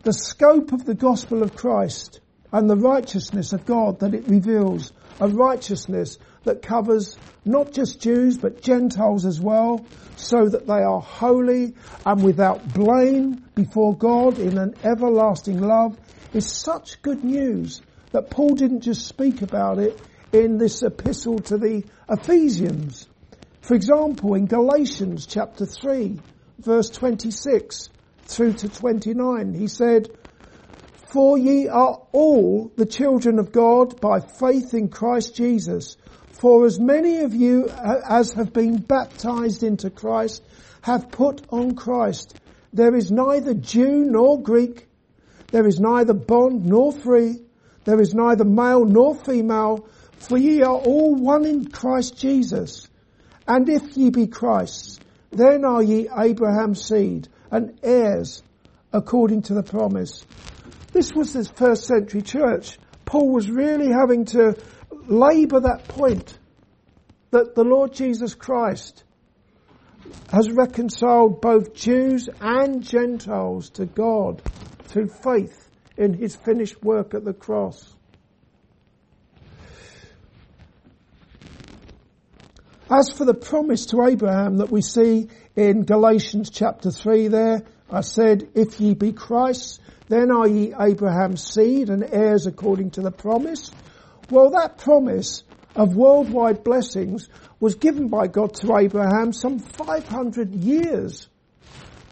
The 0.03 0.13
scope 0.13 0.71
of 0.71 0.85
the 0.85 0.95
gospel 0.95 1.43
of 1.43 1.55
Christ 1.55 2.19
and 2.51 2.69
the 2.69 2.75
righteousness 2.75 3.53
of 3.53 3.65
God 3.65 3.99
that 3.99 4.13
it 4.13 4.27
reveals, 4.27 4.91
a 5.19 5.27
righteousness 5.27 6.17
that 6.43 6.61
covers 6.61 7.17
not 7.45 7.71
just 7.71 8.01
Jews 8.01 8.37
but 8.37 8.61
Gentiles 8.61 9.25
as 9.25 9.39
well, 9.39 9.85
so 10.15 10.47
that 10.47 10.67
they 10.67 10.81
are 10.83 10.99
holy 10.99 11.73
and 12.05 12.23
without 12.23 12.73
blame 12.73 13.43
before 13.55 13.95
God 13.95 14.39
in 14.39 14.57
an 14.57 14.75
everlasting 14.83 15.61
love 15.61 15.97
is 16.33 16.51
such 16.51 17.01
good 17.01 17.23
news 17.23 17.81
that 18.11 18.29
Paul 18.29 18.55
didn't 18.55 18.81
just 18.81 19.07
speak 19.07 19.41
about 19.41 19.79
it 19.79 19.99
in 20.31 20.57
this 20.57 20.83
epistle 20.83 21.39
to 21.39 21.57
the 21.57 21.83
Ephesians. 22.09 23.07
For 23.61 23.75
example, 23.75 24.35
in 24.35 24.47
Galatians 24.47 25.25
chapter 25.25 25.65
3 25.65 26.19
verse 26.59 26.89
26 26.89 27.89
through 28.25 28.53
to 28.53 28.69
29, 28.69 29.53
he 29.53 29.67
said, 29.67 30.09
For 31.11 31.37
ye 31.37 31.67
are 31.67 32.01
all 32.13 32.71
the 32.77 32.85
children 32.85 33.37
of 33.37 33.51
God 33.51 33.99
by 33.99 34.21
faith 34.21 34.73
in 34.73 34.87
Christ 34.87 35.35
Jesus. 35.35 35.97
For 36.39 36.65
as 36.65 36.79
many 36.79 37.17
of 37.17 37.35
you 37.35 37.69
as 37.69 38.31
have 38.31 38.53
been 38.53 38.77
baptized 38.77 39.61
into 39.61 39.89
Christ 39.89 40.41
have 40.81 41.11
put 41.11 41.41
on 41.49 41.75
Christ. 41.75 42.39
There 42.71 42.95
is 42.95 43.11
neither 43.11 43.53
Jew 43.53 44.05
nor 44.05 44.41
Greek. 44.41 44.87
There 45.47 45.67
is 45.67 45.81
neither 45.81 46.13
bond 46.13 46.65
nor 46.65 46.93
free. 46.93 47.41
There 47.83 47.99
is 47.99 48.13
neither 48.13 48.45
male 48.45 48.85
nor 48.85 49.13
female. 49.13 49.89
For 50.13 50.37
ye 50.37 50.61
are 50.61 50.77
all 50.77 51.13
one 51.13 51.45
in 51.45 51.65
Christ 51.65 52.17
Jesus. 52.17 52.87
And 53.45 53.67
if 53.67 53.97
ye 53.97 54.11
be 54.11 54.27
Christ's, 54.27 54.97
then 55.29 55.65
are 55.65 55.83
ye 55.83 56.07
Abraham's 56.17 56.85
seed 56.85 57.27
and 57.51 57.77
heirs 57.83 58.43
according 58.93 59.41
to 59.43 59.53
the 59.53 59.63
promise. 59.63 60.25
This 60.91 61.13
was 61.13 61.33
this 61.33 61.47
first 61.47 61.85
century 61.85 62.21
church. 62.21 62.77
Paul 63.05 63.31
was 63.31 63.49
really 63.49 63.91
having 63.91 64.25
to 64.25 64.55
labour 65.07 65.61
that 65.61 65.87
point 65.87 66.37
that 67.31 67.55
the 67.55 67.63
Lord 67.63 67.93
Jesus 67.93 68.35
Christ 68.35 69.03
has 70.31 70.51
reconciled 70.51 71.41
both 71.41 71.73
Jews 71.73 72.29
and 72.39 72.83
Gentiles 72.83 73.69
to 73.71 73.85
God 73.85 74.41
through 74.85 75.07
faith 75.07 75.69
in 75.97 76.13
his 76.13 76.35
finished 76.35 76.81
work 76.83 77.13
at 77.13 77.23
the 77.23 77.33
cross. 77.33 77.95
As 82.89 83.09
for 83.13 83.23
the 83.23 83.33
promise 83.33 83.85
to 83.87 84.03
Abraham 84.03 84.57
that 84.57 84.69
we 84.69 84.81
see 84.81 85.29
in 85.55 85.83
Galatians 85.83 86.49
chapter 86.49 86.91
3 86.91 87.29
there, 87.29 87.63
I 87.91 88.01
said, 88.01 88.49
if 88.55 88.79
ye 88.79 88.93
be 88.93 89.11
Christ, 89.11 89.81
then 90.07 90.31
are 90.31 90.47
ye 90.47 90.73
Abraham's 90.79 91.43
seed 91.43 91.89
and 91.89 92.03
heirs 92.03 92.47
according 92.47 92.91
to 92.91 93.01
the 93.01 93.11
promise. 93.11 93.69
Well, 94.29 94.51
that 94.51 94.77
promise 94.77 95.43
of 95.75 95.95
worldwide 95.95 96.63
blessings 96.63 97.27
was 97.59 97.75
given 97.75 98.07
by 98.07 98.27
God 98.27 98.53
to 98.55 98.77
Abraham 98.77 99.33
some 99.33 99.59
500 99.59 100.55
years 100.55 101.27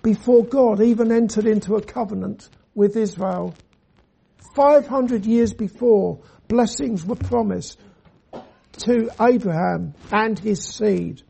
before 0.02 0.46
God 0.46 0.82
even 0.82 1.12
entered 1.12 1.46
into 1.46 1.76
a 1.76 1.82
covenant 1.82 2.50
with 2.76 2.96
Israel. 2.96 3.56
500 4.56 5.26
years 5.26 5.54
before, 5.54 6.20
blessings 6.48 7.06
were 7.06 7.16
promised 7.16 7.80
to 8.74 9.10
Abraham 9.20 9.94
and 10.12 10.38
his 10.38 10.64
seed. 10.64 11.22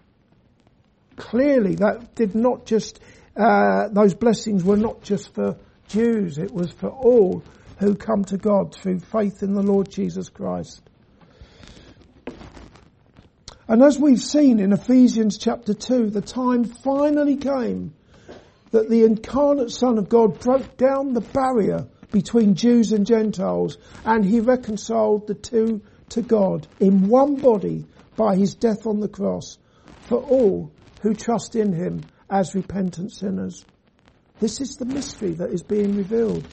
Clearly 1.16 1.76
that 1.76 2.16
did 2.16 2.36
not 2.36 2.66
just, 2.66 3.00
uh, 3.36 3.90
those 3.90 4.14
blessings 4.14 4.64
were 4.64 4.78
not 4.78 5.02
just 5.04 5.34
for 5.34 5.58
Jews, 5.88 6.38
it 6.38 6.54
was 6.54 6.72
for 6.72 6.90
all 6.90 7.44
who 7.78 7.96
come 7.96 8.26
to 8.26 8.38
God 8.38 8.76
through 8.76 9.00
faith 9.00 9.42
in 9.42 9.54
the 9.54 9.64
Lord 9.64 9.90
Jesus 9.90 10.30
Christ. 10.30 10.82
And 13.68 13.84
as 13.84 14.00
we've 14.00 14.22
seen 14.22 14.60
in 14.60 14.74
Ephesians 14.74 15.38
chapter 15.38 15.74
2, 15.74 16.10
the 16.10 16.22
time 16.22 16.66
finally 16.66 17.38
came 17.38 17.94
that 18.72 18.90
the 18.90 19.04
incarnate 19.04 19.72
Son 19.72 19.98
of 19.98 20.10
God 20.10 20.40
broke 20.40 20.78
down 20.78 21.14
the 21.14 21.22
barrier 21.22 21.88
between 22.12 22.56
Jews 22.56 22.92
and 22.92 23.06
Gentiles 23.06 23.78
and 24.04 24.26
he 24.26 24.40
reconciled 24.40 25.28
the 25.28 25.36
two 25.36 25.82
to 26.10 26.22
God 26.22 26.68
in 26.80 27.08
one 27.08 27.36
body 27.36 27.86
by 28.16 28.36
his 28.36 28.56
death 28.56 28.88
on 28.88 29.00
the 29.00 29.08
cross 29.08 29.58
for 30.08 30.18
all 30.18 30.72
who 31.02 31.14
trust 31.14 31.56
in 31.56 31.74
him 31.74 32.02
as 32.30 32.56
repentant 32.56 33.12
sinners. 33.12 33.66
This 34.40 34.62
is 34.62 34.76
the 34.76 34.86
mystery 34.86 35.34
that 35.34 35.52
is 35.52 35.64
being 35.64 35.96
revealed. 35.96 36.48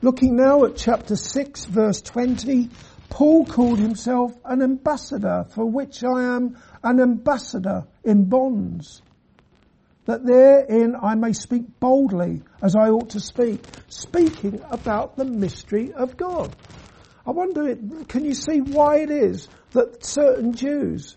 Looking 0.00 0.36
now 0.36 0.64
at 0.64 0.76
chapter 0.76 1.16
6 1.16 1.64
verse 1.66 2.00
20, 2.00 2.70
Paul 3.10 3.44
called 3.46 3.78
himself 3.78 4.32
an 4.44 4.62
ambassador 4.62 5.44
for 5.50 5.64
which 5.64 6.04
I 6.04 6.36
am 6.36 6.56
an 6.84 7.00
ambassador 7.00 7.84
in 8.04 8.24
bonds. 8.24 9.02
That 10.06 10.24
therein 10.24 10.94
I 11.02 11.14
may 11.16 11.32
speak 11.32 11.80
boldly 11.80 12.42
as 12.62 12.76
I 12.76 12.88
ought 12.88 13.10
to 13.10 13.20
speak, 13.20 13.60
speaking 13.88 14.62
about 14.70 15.16
the 15.16 15.24
mystery 15.24 15.92
of 15.92 16.16
God. 16.16 16.54
I 17.26 17.32
wonder, 17.32 17.76
can 18.06 18.24
you 18.24 18.34
see 18.34 18.60
why 18.60 19.00
it 19.00 19.10
is 19.10 19.48
that 19.72 20.04
certain 20.04 20.54
Jews 20.54 21.16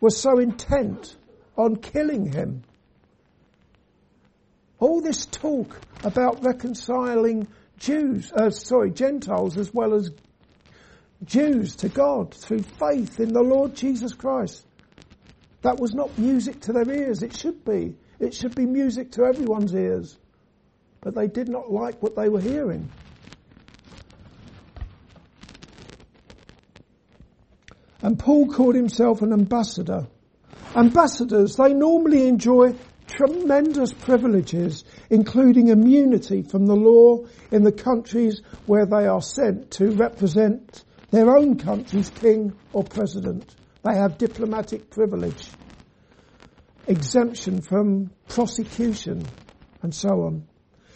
were 0.00 0.10
so 0.10 0.38
intent 0.38 1.16
on 1.56 1.76
killing 1.76 2.32
him? 2.32 2.62
All 4.78 5.00
this 5.00 5.26
talk 5.26 5.80
about 6.04 6.44
reconciling 6.44 7.48
Jews, 7.78 8.32
uh, 8.32 8.50
sorry, 8.50 8.90
Gentiles 8.90 9.56
as 9.56 9.72
well 9.72 9.94
as 9.94 10.10
Jews 11.24 11.76
to 11.76 11.88
God 11.88 12.34
through 12.34 12.62
faith 12.62 13.20
in 13.20 13.32
the 13.32 13.42
Lord 13.42 13.74
Jesus 13.74 14.12
Christ. 14.12 14.66
That 15.62 15.78
was 15.78 15.94
not 15.94 16.16
music 16.18 16.60
to 16.62 16.72
their 16.72 16.88
ears. 16.90 17.22
It 17.22 17.34
should 17.34 17.64
be. 17.64 17.96
It 18.20 18.34
should 18.34 18.54
be 18.54 18.66
music 18.66 19.12
to 19.12 19.24
everyone's 19.24 19.74
ears. 19.74 20.18
But 21.00 21.14
they 21.14 21.26
did 21.26 21.48
not 21.48 21.72
like 21.72 22.02
what 22.02 22.14
they 22.14 22.28
were 22.28 22.40
hearing. 22.40 22.90
And 28.02 28.18
Paul 28.18 28.46
called 28.46 28.74
himself 28.74 29.22
an 29.22 29.32
ambassador. 29.32 30.06
Ambassadors, 30.74 31.56
they 31.56 31.72
normally 31.72 32.28
enjoy 32.28 32.74
tremendous 33.16 33.92
privileges, 33.92 34.84
including 35.08 35.68
immunity 35.68 36.42
from 36.42 36.66
the 36.66 36.76
law 36.76 37.24
in 37.50 37.62
the 37.62 37.72
countries 37.72 38.42
where 38.66 38.84
they 38.84 39.06
are 39.06 39.22
sent 39.22 39.70
to 39.70 39.90
represent 39.92 40.84
their 41.10 41.34
own 41.34 41.56
country's 41.56 42.10
king 42.10 42.52
or 42.72 42.84
president. 42.84 43.54
They 43.82 43.96
have 43.96 44.18
diplomatic 44.18 44.90
privilege, 44.90 45.48
exemption 46.86 47.62
from 47.62 48.10
prosecution, 48.28 49.26
and 49.82 49.94
so 49.94 50.08
on. 50.08 50.46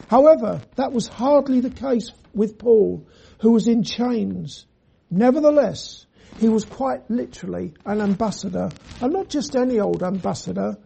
However, 0.09 0.61
that 0.77 0.93
was 0.93 1.07
hardly 1.07 1.61
the 1.61 1.71
case 1.71 2.11
with 2.35 2.59
Paul, 2.59 3.07
who 3.41 3.53
was 3.53 3.67
in 3.67 3.83
chains. 3.83 4.67
Nevertheless, 5.11 6.05
he 6.39 6.49
was 6.49 6.65
quite 6.65 7.11
literally 7.11 7.75
an 7.87 8.01
ambassador, 8.01 8.69
and 9.01 9.13
not 9.13 9.29
just 9.29 9.57
any 9.57 9.81
old 9.81 10.03
ambassador. 10.03 10.77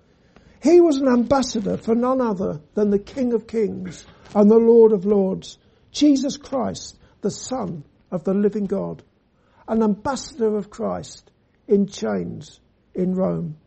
He 0.65 0.81
was 0.81 0.97
an 0.97 1.09
ambassador 1.09 1.77
for 1.77 1.95
none 1.95 2.23
other 2.23 2.59
than 2.73 2.89
the 2.89 2.99
King 2.99 3.35
of 3.35 3.47
Kings 3.47 4.07
and 4.35 4.51
the 4.51 4.57
Lord 4.57 4.93
of 4.93 5.05
Lords, 5.05 5.59
Jesus 5.93 6.39
Christ, 6.39 6.99
the 7.21 7.31
Son 7.31 7.85
of 8.11 8.25
the 8.25 8.33
living 8.33 8.65
God, 8.65 9.03
an 9.69 9.83
ambassador 9.83 10.57
of 10.57 10.71
Christ 10.71 11.31
in 11.69 11.87
chains 11.87 12.61
in 12.95 13.15
Rome. 13.15 13.59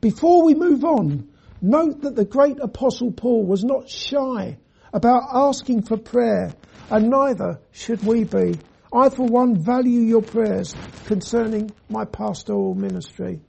Before 0.00 0.44
we 0.44 0.54
move 0.54 0.82
on, 0.82 1.28
note 1.60 2.00
that 2.00 2.16
the 2.16 2.24
great 2.24 2.58
apostle 2.58 3.12
Paul 3.12 3.46
was 3.46 3.62
not 3.62 3.88
shy 3.88 4.58
about 4.92 5.28
asking 5.32 5.82
for 5.82 5.96
prayer 5.96 6.54
and 6.90 7.08
neither 7.08 7.60
should 7.70 8.02
we 8.02 8.24
be. 8.24 8.58
I 8.92 9.10
for 9.10 9.26
one 9.26 9.62
value 9.62 10.00
your 10.00 10.22
prayers 10.22 10.74
concerning 11.06 11.70
my 11.88 12.04
pastoral 12.04 12.74
ministry. 12.74 13.42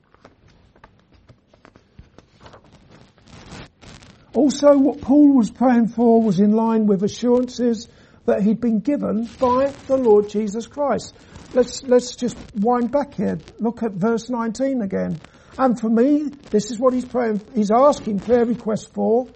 Also, 4.34 4.76
what 4.76 5.00
Paul 5.00 5.36
was 5.36 5.50
praying 5.50 5.88
for 5.88 6.20
was 6.20 6.40
in 6.40 6.52
line 6.52 6.86
with 6.86 7.04
assurances 7.04 7.88
that 8.26 8.42
he'd 8.42 8.60
been 8.60 8.80
given 8.80 9.26
by 9.38 9.72
the 9.86 9.96
Lord 9.96 10.28
Jesus 10.28 10.66
Christ. 10.66 11.14
Let's, 11.52 11.84
let's 11.84 12.16
just 12.16 12.36
wind 12.56 12.90
back 12.90 13.14
here. 13.14 13.38
Look 13.60 13.84
at 13.84 13.92
verse 13.92 14.28
19 14.28 14.82
again. 14.82 15.20
And 15.56 15.78
for 15.78 15.88
me, 15.88 16.30
this 16.50 16.72
is 16.72 16.80
what 16.80 16.94
he's 16.94 17.04
praying, 17.04 17.42
he's 17.54 17.70
asking 17.70 18.20
prayer 18.20 18.44
request 18.44 18.92
for, 18.92 19.28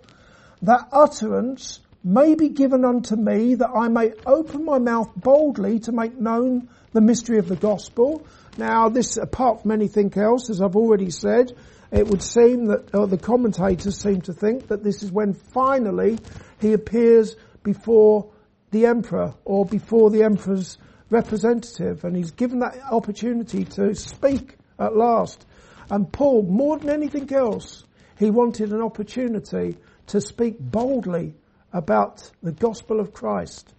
that 0.63 0.89
utterance 0.91 1.79
may 2.03 2.35
be 2.35 2.49
given 2.49 2.85
unto 2.85 3.15
me 3.15 3.55
that 3.55 3.71
I 3.71 3.89
may 3.89 4.13
open 4.27 4.65
my 4.65 4.79
mouth 4.79 5.11
boldly 5.15 5.79
to 5.81 5.93
make 5.93 6.19
known 6.19 6.69
the 6.93 7.01
mystery 7.01 7.39
of 7.39 7.49
the 7.49 7.57
gospel. 7.57 8.27
Now 8.57 8.89
this, 8.89 9.17
apart 9.17 9.63
from 9.63 9.71
anything 9.71 10.13
else, 10.17 10.51
as 10.51 10.61
I've 10.61 10.75
already 10.75 11.11
said, 11.11 11.53
it 11.91 12.07
would 12.07 12.23
seem 12.23 12.67
that 12.67 12.95
or 12.95 13.07
the 13.07 13.19
commentators 13.19 13.99
seem 13.99 14.21
to 14.23 14.33
think 14.33 14.69
that 14.69 14.85
this 14.85 15.03
is 15.03 15.11
when 15.11 15.33
finally 15.33 16.19
he 16.61 16.73
appears 16.73 17.37
before 17.63 18.31
the 18.71 18.87
emperor 18.87 19.35
or 19.45 19.65
before 19.65 20.11
the 20.11 20.23
emperor's 20.23 20.79
representative 21.11 22.05
and 22.05 22.15
he's 22.15 22.33
given 22.33 22.59
that 22.59 22.79
opportunity 22.91 23.65
to 23.65 23.95
speak 23.95 24.57
at 24.79 24.95
last. 24.95 25.47
And 25.91 26.13
Paul, 26.13 26.43
more 26.43 26.79
than 26.79 26.91
anything 26.91 27.33
else, 27.33 27.85
he 28.19 28.31
wanted 28.31 28.73
an 28.73 28.83
opportunity 28.83 29.79
to 30.09 30.21
speak 30.21 30.57
boldly 30.59 31.35
about 31.73 32.31
the 32.43 32.53
gospel 32.53 33.01
of 33.01 33.13
Christ. 33.13 33.73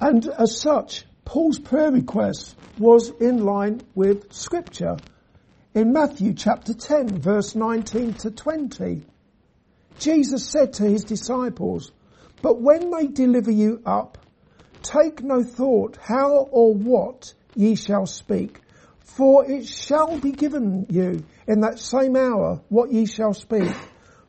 And 0.00 0.26
as 0.26 0.60
such, 0.60 1.04
Paul's 1.24 1.58
prayer 1.58 1.90
request 1.90 2.56
was 2.78 3.10
in 3.20 3.44
line 3.44 3.80
with 3.94 4.32
scripture. 4.32 4.96
In 5.74 5.92
Matthew 5.92 6.34
chapter 6.34 6.74
10 6.74 7.20
verse 7.20 7.54
19 7.54 8.14
to 8.14 8.30
20, 8.30 9.04
Jesus 9.98 10.46
said 10.46 10.74
to 10.74 10.84
his 10.84 11.04
disciples, 11.04 11.92
but 12.42 12.60
when 12.60 12.90
they 12.90 13.06
deliver 13.06 13.50
you 13.50 13.80
up, 13.86 14.18
take 14.82 15.22
no 15.22 15.42
thought 15.44 15.96
how 16.02 16.48
or 16.50 16.74
what 16.74 17.32
ye 17.54 17.76
shall 17.76 18.06
speak, 18.06 18.60
for 19.00 19.48
it 19.48 19.66
shall 19.66 20.18
be 20.18 20.32
given 20.32 20.86
you 20.90 21.24
in 21.46 21.60
that 21.60 21.78
same 21.78 22.16
hour 22.16 22.60
what 22.68 22.90
ye 22.90 23.06
shall 23.06 23.32
speak. 23.32 23.70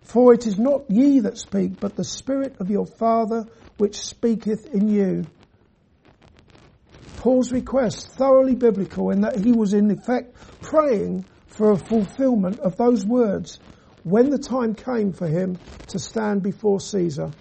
For 0.03 0.33
it 0.33 0.45
is 0.45 0.59
not 0.59 0.89
ye 0.91 1.21
that 1.21 1.37
speak, 1.37 1.79
but 1.79 1.95
the 1.95 2.03
Spirit 2.03 2.57
of 2.59 2.69
your 2.69 2.85
Father 2.85 3.45
which 3.77 3.99
speaketh 3.99 4.67
in 4.73 4.89
you. 4.89 5.25
Paul's 7.23 7.53
request 7.53 8.09
thoroughly 8.09 8.53
biblical 8.53 9.09
in 9.09 9.21
that 9.21 9.37
he 9.37 9.53
was 9.53 9.73
in 9.73 9.89
effect 9.89 10.35
praying 10.61 11.23
for 11.47 11.71
a 11.71 11.77
fulfillment 11.77 12.59
of 12.59 12.75
those 12.75 13.05
words 13.05 13.61
when 14.03 14.29
the 14.29 14.37
time 14.37 14.75
came 14.75 15.13
for 15.13 15.25
him 15.25 15.57
to 15.87 15.99
stand 15.99 16.43
before 16.43 16.81
Caesar. 16.81 17.31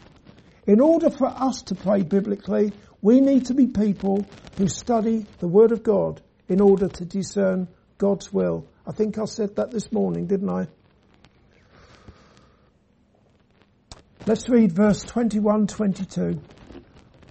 In 0.69 0.81
order 0.81 1.11
for 1.11 1.27
us 1.27 1.63
to 1.63 1.75
pray 1.75 2.03
biblically, 2.05 2.71
we 3.01 3.21
need 3.21 3.47
to 3.47 3.55
be 3.55 3.67
people 3.67 4.25
who 4.57 4.69
study 4.69 5.27
the 5.41 5.49
Word 5.49 5.73
of 5.73 5.83
God 5.83 6.23
in 6.49 6.61
order 6.61 6.87
to 6.87 7.05
discern 7.05 7.67
God's 7.99 8.33
will. 8.33 8.69
I 8.87 8.93
think 8.93 9.19
I 9.19 9.25
said 9.25 9.57
that 9.57 9.73
this 9.73 9.91
morning, 9.91 10.29
didn't 10.29 10.49
I? 10.49 10.69
Let's 14.29 14.49
read 14.49 14.71
verse 14.71 15.03
21, 15.03 15.67
22 15.67 16.41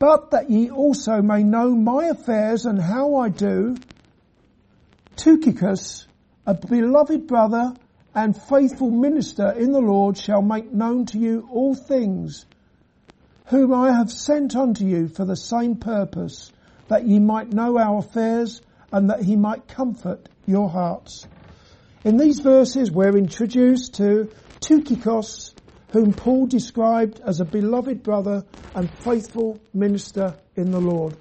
but 0.01 0.31
that 0.31 0.49
ye 0.49 0.71
also 0.71 1.21
may 1.21 1.43
know 1.43 1.75
my 1.75 2.05
affairs 2.05 2.65
and 2.65 2.81
how 2.81 3.17
I 3.17 3.29
do, 3.29 3.77
Tychicus, 5.15 6.07
a 6.43 6.55
beloved 6.55 7.27
brother 7.27 7.75
and 8.15 8.35
faithful 8.35 8.89
minister 8.89 9.51
in 9.51 9.71
the 9.71 9.79
Lord 9.79 10.17
shall 10.17 10.41
make 10.41 10.73
known 10.73 11.05
to 11.05 11.19
you 11.19 11.47
all 11.51 11.75
things, 11.75 12.47
whom 13.49 13.75
I 13.75 13.91
have 13.91 14.09
sent 14.11 14.55
unto 14.55 14.85
you 14.85 15.07
for 15.07 15.23
the 15.23 15.35
same 15.35 15.75
purpose, 15.75 16.51
that 16.87 17.05
ye 17.07 17.19
might 17.19 17.53
know 17.53 17.77
our 17.77 17.99
affairs 17.99 18.63
and 18.91 19.11
that 19.11 19.21
he 19.21 19.35
might 19.35 19.67
comfort 19.67 20.27
your 20.47 20.67
hearts. 20.67 21.27
In 22.03 22.17
these 22.17 22.39
verses 22.39 22.89
we're 22.89 23.17
introduced 23.17 23.93
to 23.97 24.31
Tychicus, 24.61 25.53
whom 25.91 26.13
Paul 26.13 26.47
described 26.47 27.21
as 27.23 27.39
a 27.39 27.45
beloved 27.45 28.01
brother 28.01 28.45
and 28.75 28.89
faithful 28.99 29.59
minister 29.73 30.35
in 30.55 30.71
the 30.71 30.79
Lord. 30.79 31.15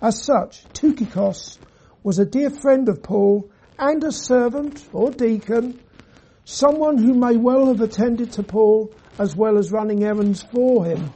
As 0.00 0.24
such, 0.24 0.64
Tychicus 0.72 1.58
was 2.02 2.18
a 2.18 2.24
dear 2.24 2.50
friend 2.50 2.88
of 2.88 3.02
Paul 3.02 3.50
and 3.78 4.02
a 4.02 4.12
servant 4.12 4.88
or 4.92 5.10
deacon, 5.10 5.80
someone 6.44 6.98
who 6.98 7.14
may 7.14 7.36
well 7.36 7.66
have 7.66 7.80
attended 7.80 8.32
to 8.32 8.42
Paul 8.42 8.92
as 9.18 9.36
well 9.36 9.58
as 9.58 9.70
running 9.70 10.04
errands 10.04 10.42
for 10.42 10.84
him. 10.84 11.12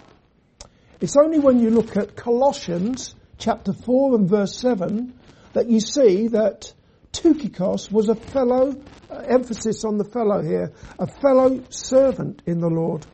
It's 1.01 1.17
only 1.17 1.39
when 1.41 1.59
you 1.61 1.71
look 1.71 1.97
at 1.97 2.17
Colossians 2.17 3.15
chapter 3.39 3.73
4 3.73 4.15
and 4.17 4.29
verse 4.29 4.57
7 4.59 5.13
that 5.53 5.69
you 5.69 5.81
see 5.81 6.29
that 6.29 6.73
Tychicus 7.13 7.91
was 7.91 8.09
a 8.09 8.15
fellow, 8.15 8.77
uh, 9.11 9.15
emphasis 9.27 9.85
on 9.85 9.97
the 9.97 10.05
fellow 10.05 10.43
here, 10.43 10.73
a 10.99 11.07
fellow 11.07 11.63
servant 11.71 12.43
in 12.47 12.61
the 12.61 12.69
Lord. 12.69 13.07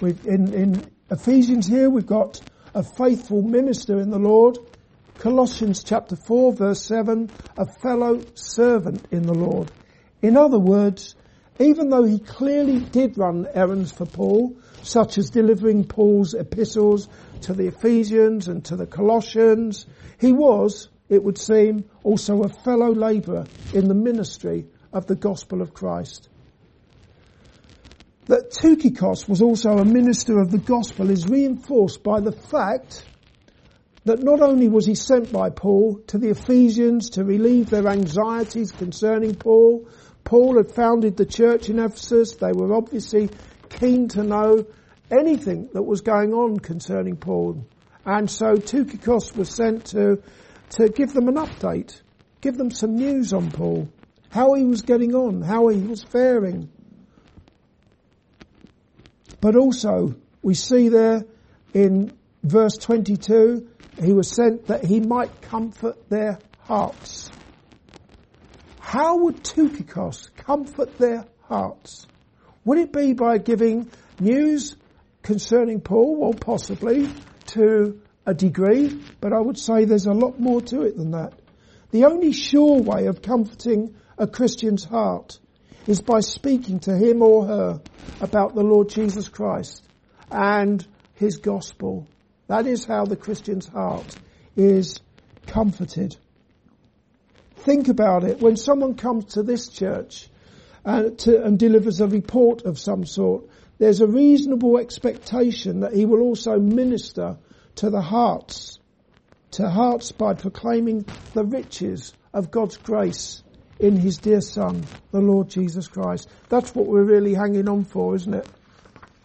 In, 0.00 0.54
in 0.54 0.90
Ephesians 1.10 1.66
here 1.66 1.88
we've 1.88 2.06
got 2.06 2.42
a 2.74 2.82
faithful 2.82 3.40
minister 3.40 3.98
in 3.98 4.10
the 4.10 4.18
Lord. 4.18 4.58
Colossians 5.16 5.82
chapter 5.82 6.16
4 6.16 6.52
verse 6.52 6.84
7, 6.84 7.30
a 7.56 7.66
fellow 7.80 8.26
servant 8.34 9.06
in 9.10 9.24
the 9.24 9.32
Lord. 9.32 9.70
In 10.20 10.36
other 10.36 10.58
words, 10.58 11.16
even 11.58 11.88
though 11.88 12.04
he 12.04 12.18
clearly 12.18 12.80
did 12.80 13.16
run 13.16 13.46
errands 13.54 13.90
for 13.90 14.04
Paul, 14.04 14.58
such 14.82 15.16
as 15.16 15.30
delivering 15.30 15.84
Paul's 15.84 16.34
epistles 16.34 17.08
to 17.40 17.54
the 17.54 17.68
Ephesians 17.68 18.46
and 18.46 18.62
to 18.66 18.76
the 18.76 18.86
Colossians, 18.86 19.86
he 20.20 20.32
was 20.32 20.90
it 21.08 21.24
would 21.24 21.38
seem, 21.38 21.84
also 22.02 22.42
a 22.42 22.50
fellow 22.50 22.92
labourer 22.92 23.48
in 23.72 23.88
the 23.88 23.94
ministry 23.94 24.66
of 24.92 25.06
the 25.06 25.16
gospel 25.16 25.62
of 25.62 25.72
Christ. 25.72 26.28
That 28.28 28.50
Tychicus 28.50 29.26
was 29.26 29.40
also 29.40 29.78
a 29.78 29.86
minister 29.86 30.38
of 30.38 30.50
the 30.50 30.58
gospel 30.58 31.10
is 31.10 31.26
reinforced 31.26 32.02
by 32.02 32.20
the 32.20 32.32
fact 32.32 33.04
that 34.04 34.22
not 34.22 34.42
only 34.42 34.68
was 34.68 34.84
he 34.84 34.94
sent 34.94 35.32
by 35.32 35.48
Paul 35.48 36.00
to 36.08 36.18
the 36.18 36.28
Ephesians 36.28 37.10
to 37.10 37.24
relieve 37.24 37.70
their 37.70 37.88
anxieties 37.88 38.70
concerning 38.70 39.34
Paul, 39.34 39.88
Paul 40.24 40.58
had 40.58 40.70
founded 40.70 41.16
the 41.16 41.24
church 41.24 41.70
in 41.70 41.78
Ephesus. 41.78 42.34
They 42.34 42.52
were 42.52 42.74
obviously 42.74 43.30
keen 43.70 44.08
to 44.08 44.22
know 44.22 44.66
anything 45.10 45.70
that 45.72 45.82
was 45.82 46.02
going 46.02 46.34
on 46.34 46.58
concerning 46.58 47.16
Paul. 47.16 47.64
And 48.04 48.30
so 48.30 48.56
Tychicus 48.56 49.34
was 49.34 49.48
sent 49.48 49.86
to 49.86 50.22
to 50.70 50.90
give 50.90 51.14
them 51.14 51.28
an 51.28 51.36
update, 51.36 52.02
give 52.42 52.58
them 52.58 52.70
some 52.70 52.94
news 52.94 53.32
on 53.32 53.50
Paul, 53.50 53.88
how 54.28 54.52
he 54.52 54.64
was 54.64 54.82
getting 54.82 55.14
on, 55.14 55.40
how 55.40 55.68
he 55.68 55.80
was 55.80 56.04
faring. 56.04 56.68
But 59.40 59.56
also, 59.56 60.14
we 60.42 60.54
see 60.54 60.88
there 60.88 61.24
in 61.72 62.12
verse 62.42 62.76
22, 62.76 63.68
he 64.02 64.12
was 64.12 64.30
sent 64.30 64.66
that 64.66 64.84
he 64.84 65.00
might 65.00 65.42
comfort 65.42 66.08
their 66.08 66.38
hearts. 66.60 67.30
How 68.80 69.18
would 69.18 69.44
Tychicus 69.44 70.30
comfort 70.36 70.98
their 70.98 71.26
hearts? 71.42 72.06
Would 72.64 72.78
it 72.78 72.92
be 72.92 73.12
by 73.12 73.38
giving 73.38 73.90
news 74.18 74.76
concerning 75.22 75.80
Paul? 75.80 76.16
Well, 76.16 76.32
possibly 76.32 77.08
to 77.48 78.00
a 78.26 78.34
degree, 78.34 79.00
but 79.20 79.32
I 79.32 79.40
would 79.40 79.58
say 79.58 79.84
there's 79.84 80.06
a 80.06 80.12
lot 80.12 80.38
more 80.38 80.60
to 80.62 80.82
it 80.82 80.96
than 80.96 81.12
that. 81.12 81.32
The 81.90 82.04
only 82.04 82.32
sure 82.32 82.80
way 82.80 83.06
of 83.06 83.22
comforting 83.22 83.94
a 84.18 84.26
Christian's 84.26 84.84
heart 84.84 85.38
is 85.88 86.02
by 86.02 86.20
speaking 86.20 86.78
to 86.80 86.94
him 86.94 87.22
or 87.22 87.46
her 87.46 87.80
about 88.20 88.54
the 88.54 88.62
Lord 88.62 88.90
Jesus 88.90 89.28
Christ 89.30 89.82
and 90.30 90.86
his 91.14 91.38
gospel. 91.38 92.06
That 92.46 92.66
is 92.66 92.84
how 92.84 93.06
the 93.06 93.16
Christian's 93.16 93.66
heart 93.66 94.14
is 94.54 95.00
comforted. 95.46 96.14
think 97.56 97.88
about 97.88 98.24
it. 98.24 98.40
When 98.40 98.56
someone 98.56 98.94
comes 98.96 99.34
to 99.34 99.42
this 99.42 99.68
church 99.68 100.28
and, 100.84 101.06
uh, 101.06 101.10
to, 101.24 101.42
and 101.42 101.58
delivers 101.58 102.00
a 102.00 102.06
report 102.06 102.62
of 102.62 102.78
some 102.78 103.06
sort, 103.06 103.48
there's 103.78 104.02
a 104.02 104.06
reasonable 104.06 104.76
expectation 104.76 105.80
that 105.80 105.94
he 105.94 106.04
will 106.04 106.20
also 106.20 106.58
minister 106.58 107.38
to 107.76 107.88
the 107.88 108.02
hearts, 108.02 108.78
to 109.52 109.70
hearts 109.70 110.12
by 110.12 110.34
proclaiming 110.34 111.06
the 111.32 111.44
riches 111.44 112.12
of 112.34 112.50
God's 112.50 112.76
grace 112.76 113.42
in 113.80 113.96
his 113.96 114.18
dear 114.18 114.40
son, 114.40 114.84
the 115.12 115.20
Lord 115.20 115.48
Jesus 115.48 115.86
Christ. 115.88 116.28
That's 116.48 116.74
what 116.74 116.86
we're 116.86 117.04
really 117.04 117.34
hanging 117.34 117.68
on 117.68 117.84
for, 117.84 118.14
isn't 118.14 118.34
it? 118.34 118.48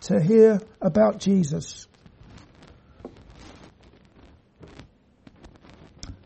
To 0.02 0.22
hear 0.22 0.62
about 0.82 1.20
Jesus. 1.20 1.88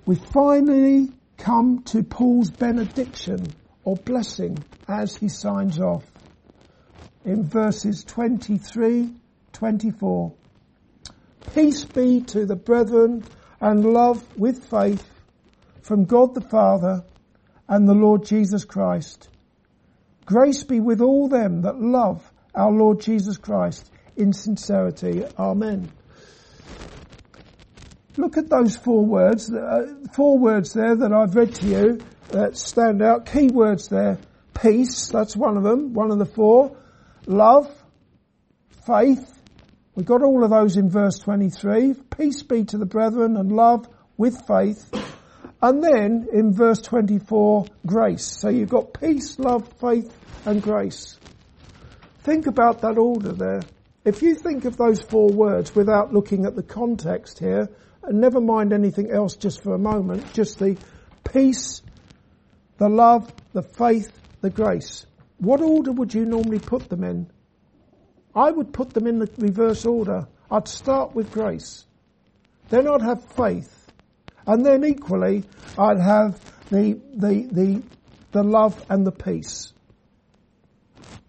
We 0.06 0.16
finally 0.16 1.10
come 1.38 1.84
to 1.86 2.04
Paul's 2.04 2.50
benediction 2.50 3.54
or 3.84 3.96
blessing 3.96 4.63
as 4.88 5.16
he 5.16 5.30
signs 5.30 5.80
off 5.80 6.06
in 7.26 7.44
verses 7.44 8.04
23, 8.06 9.13
24. 9.52 10.34
Peace 11.54 11.86
be 11.86 12.22
to 12.22 12.46
the 12.46 12.56
brethren 12.56 13.24
and 13.60 13.86
love 13.86 14.24
with 14.38 14.70
faith 14.70 15.06
from 15.82 16.06
God 16.06 16.36
the 16.36 16.42
Father 16.42 17.04
and 17.67 17.88
the 17.88 17.93
Lord 17.93 18.25
Jesus 18.25 18.65
Christ. 18.65 19.30
Grace 20.25 20.63
be 20.63 20.80
with 20.80 21.01
all 21.01 21.27
them 21.27 21.62
that 21.62 21.80
love 21.80 22.30
our 22.53 22.71
Lord 22.71 22.99
Jesus 23.01 23.38
Christ 23.38 23.89
in 24.15 24.34
sincerity. 24.34 25.23
Amen. 25.38 25.91
Look 28.17 28.38
at 28.38 28.49
those 28.49 28.75
four 28.75 29.06
words, 29.06 29.53
uh, 29.53 29.95
four 30.13 30.38
words 30.38 30.73
there 30.73 30.95
that 30.95 31.13
I've 31.13 31.36
read 31.36 31.53
to 31.56 31.67
you 31.67 31.99
that 32.30 32.58
stand 32.58 33.01
out. 33.01 33.27
Key 33.27 33.47
words 33.47 33.89
there. 33.89 34.17
Peace, 34.60 35.08
that's 35.10 35.36
one 35.36 35.56
of 35.56 35.63
them, 35.63 35.93
one 35.93 36.12
of 36.12 36.17
the 36.17 36.25
four. 36.25 36.75
Love, 37.27 37.71
faith, 38.88 39.38
we 39.97 40.03
got 40.03 40.21
all 40.21 40.43
of 40.43 40.51
those 40.51 40.77
in 40.77 40.91
verse 40.91 41.17
23. 41.17 41.95
Peace 42.15 42.43
be 42.43 42.63
to 42.65 42.77
the 42.77 42.86
brethren 42.86 43.36
and 43.36 43.51
love 43.51 43.88
with 44.15 44.45
faith. 44.47 44.91
And 45.62 45.84
then 45.84 46.28
in 46.32 46.54
verse 46.54 46.82
24, 46.82 47.65
grace. 47.86 48.26
So 48.26 48.50
you've 48.50 48.70
got 48.70 49.00
peace, 49.00 49.39
love, 49.39 49.67
faith 49.80 50.13
and 50.46 50.62
grace. 50.62 51.17
Think 52.20 52.46
about 52.46 52.82
that 52.82 52.98
order 52.98 53.32
there. 53.32 53.62
If 54.06 54.22
you 54.22 54.36
think 54.36 54.65
of 54.65 54.78
those 54.78 55.02
four 55.02 55.30
words 55.30 55.76
without 55.76 56.13
looking 56.13 56.46
at 56.46 56.56
the 56.56 56.63
context 56.63 57.39
here, 57.39 57.70
and 58.04 58.22
never 58.22 58.39
mind 58.39 58.72
anything 58.72 59.12
else 59.12 59.36
just 59.36 59.62
for 59.62 59.74
a 59.74 59.80
moment, 59.80 60.32
just 60.34 60.60
the 60.60 60.78
peace, 61.30 61.82
the 62.78 62.88
love, 62.88 63.32
the 63.54 63.63
faith, 63.63 64.12
the 64.41 64.50
grace. 64.50 65.06
What 65.39 65.62
order 65.62 65.91
would 65.91 66.13
you 66.13 66.26
normally 66.26 66.60
put 66.60 66.89
them 66.89 67.04
in? 67.04 67.30
I 68.34 68.52
would 68.52 68.72
put 68.72 68.93
them 68.93 69.08
in 69.08 69.20
the 69.20 69.30
reverse 69.38 69.86
order. 69.86 70.28
I'd 70.50 70.67
start 70.67 71.15
with 71.15 71.32
grace. 71.32 71.86
Then 72.70 72.88
I'd 72.88 73.02
have 73.02 73.24
faith. 73.34 73.77
And 74.47 74.65
then 74.65 74.86
equally, 74.86 75.43
I'd 75.77 75.99
have 75.99 76.39
the, 76.69 76.99
the, 77.13 77.47
the, 77.51 77.83
the 78.31 78.43
love 78.43 78.83
and 78.89 79.05
the 79.05 79.12
peace. 79.12 79.73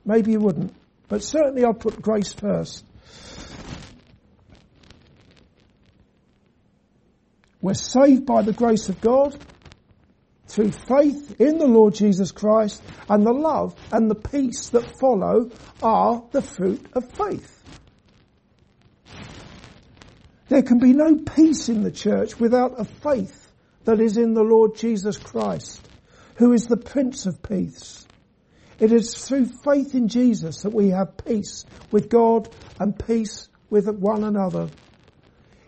Maybe 0.04 0.32
you 0.32 0.40
wouldn't, 0.40 0.74
but 1.08 1.22
certainly 1.22 1.64
I'd 1.64 1.80
put 1.80 2.00
grace 2.00 2.32
first. 2.32 2.84
We're 7.60 7.74
saved 7.74 8.24
by 8.24 8.42
the 8.42 8.52
grace 8.52 8.88
of 8.88 9.00
God 9.00 9.36
through 10.46 10.70
faith 10.70 11.40
in 11.40 11.58
the 11.58 11.66
Lord 11.66 11.94
Jesus 11.94 12.30
Christ 12.30 12.82
and 13.08 13.26
the 13.26 13.32
love 13.32 13.74
and 13.92 14.08
the 14.08 14.14
peace 14.14 14.68
that 14.70 14.98
follow 14.98 15.50
are 15.82 16.22
the 16.30 16.40
fruit 16.40 16.86
of 16.94 17.10
faith. 17.12 17.57
There 20.48 20.62
can 20.62 20.78
be 20.78 20.94
no 20.94 21.16
peace 21.16 21.68
in 21.68 21.82
the 21.82 21.90
church 21.90 22.40
without 22.40 22.80
a 22.80 22.84
faith 22.84 23.52
that 23.84 24.00
is 24.00 24.16
in 24.16 24.34
the 24.34 24.42
Lord 24.42 24.76
Jesus 24.76 25.18
Christ, 25.18 25.86
who 26.36 26.52
is 26.52 26.66
the 26.66 26.76
Prince 26.76 27.26
of 27.26 27.42
Peace. 27.42 28.06
It 28.78 28.92
is 28.92 29.14
through 29.14 29.46
faith 29.64 29.94
in 29.94 30.08
Jesus 30.08 30.62
that 30.62 30.72
we 30.72 30.90
have 30.90 31.16
peace 31.24 31.64
with 31.90 32.08
God 32.08 32.48
and 32.78 32.98
peace 33.06 33.48
with 33.70 33.88
one 33.88 34.24
another. 34.24 34.68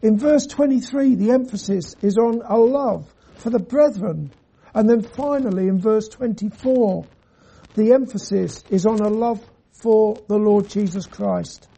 In 0.00 0.18
verse 0.18 0.46
23, 0.46 1.16
the 1.16 1.32
emphasis 1.32 1.94
is 2.00 2.16
on 2.16 2.40
a 2.42 2.56
love 2.56 3.12
for 3.34 3.50
the 3.50 3.58
brethren. 3.58 4.32
And 4.74 4.88
then 4.88 5.02
finally 5.02 5.68
in 5.68 5.80
verse 5.80 6.08
24, 6.08 7.04
the 7.74 7.92
emphasis 7.92 8.64
is 8.70 8.86
on 8.86 9.00
a 9.00 9.08
love 9.08 9.44
for 9.72 10.16
the 10.28 10.38
Lord 10.38 10.68
Jesus 10.68 11.06
Christ. 11.06 11.68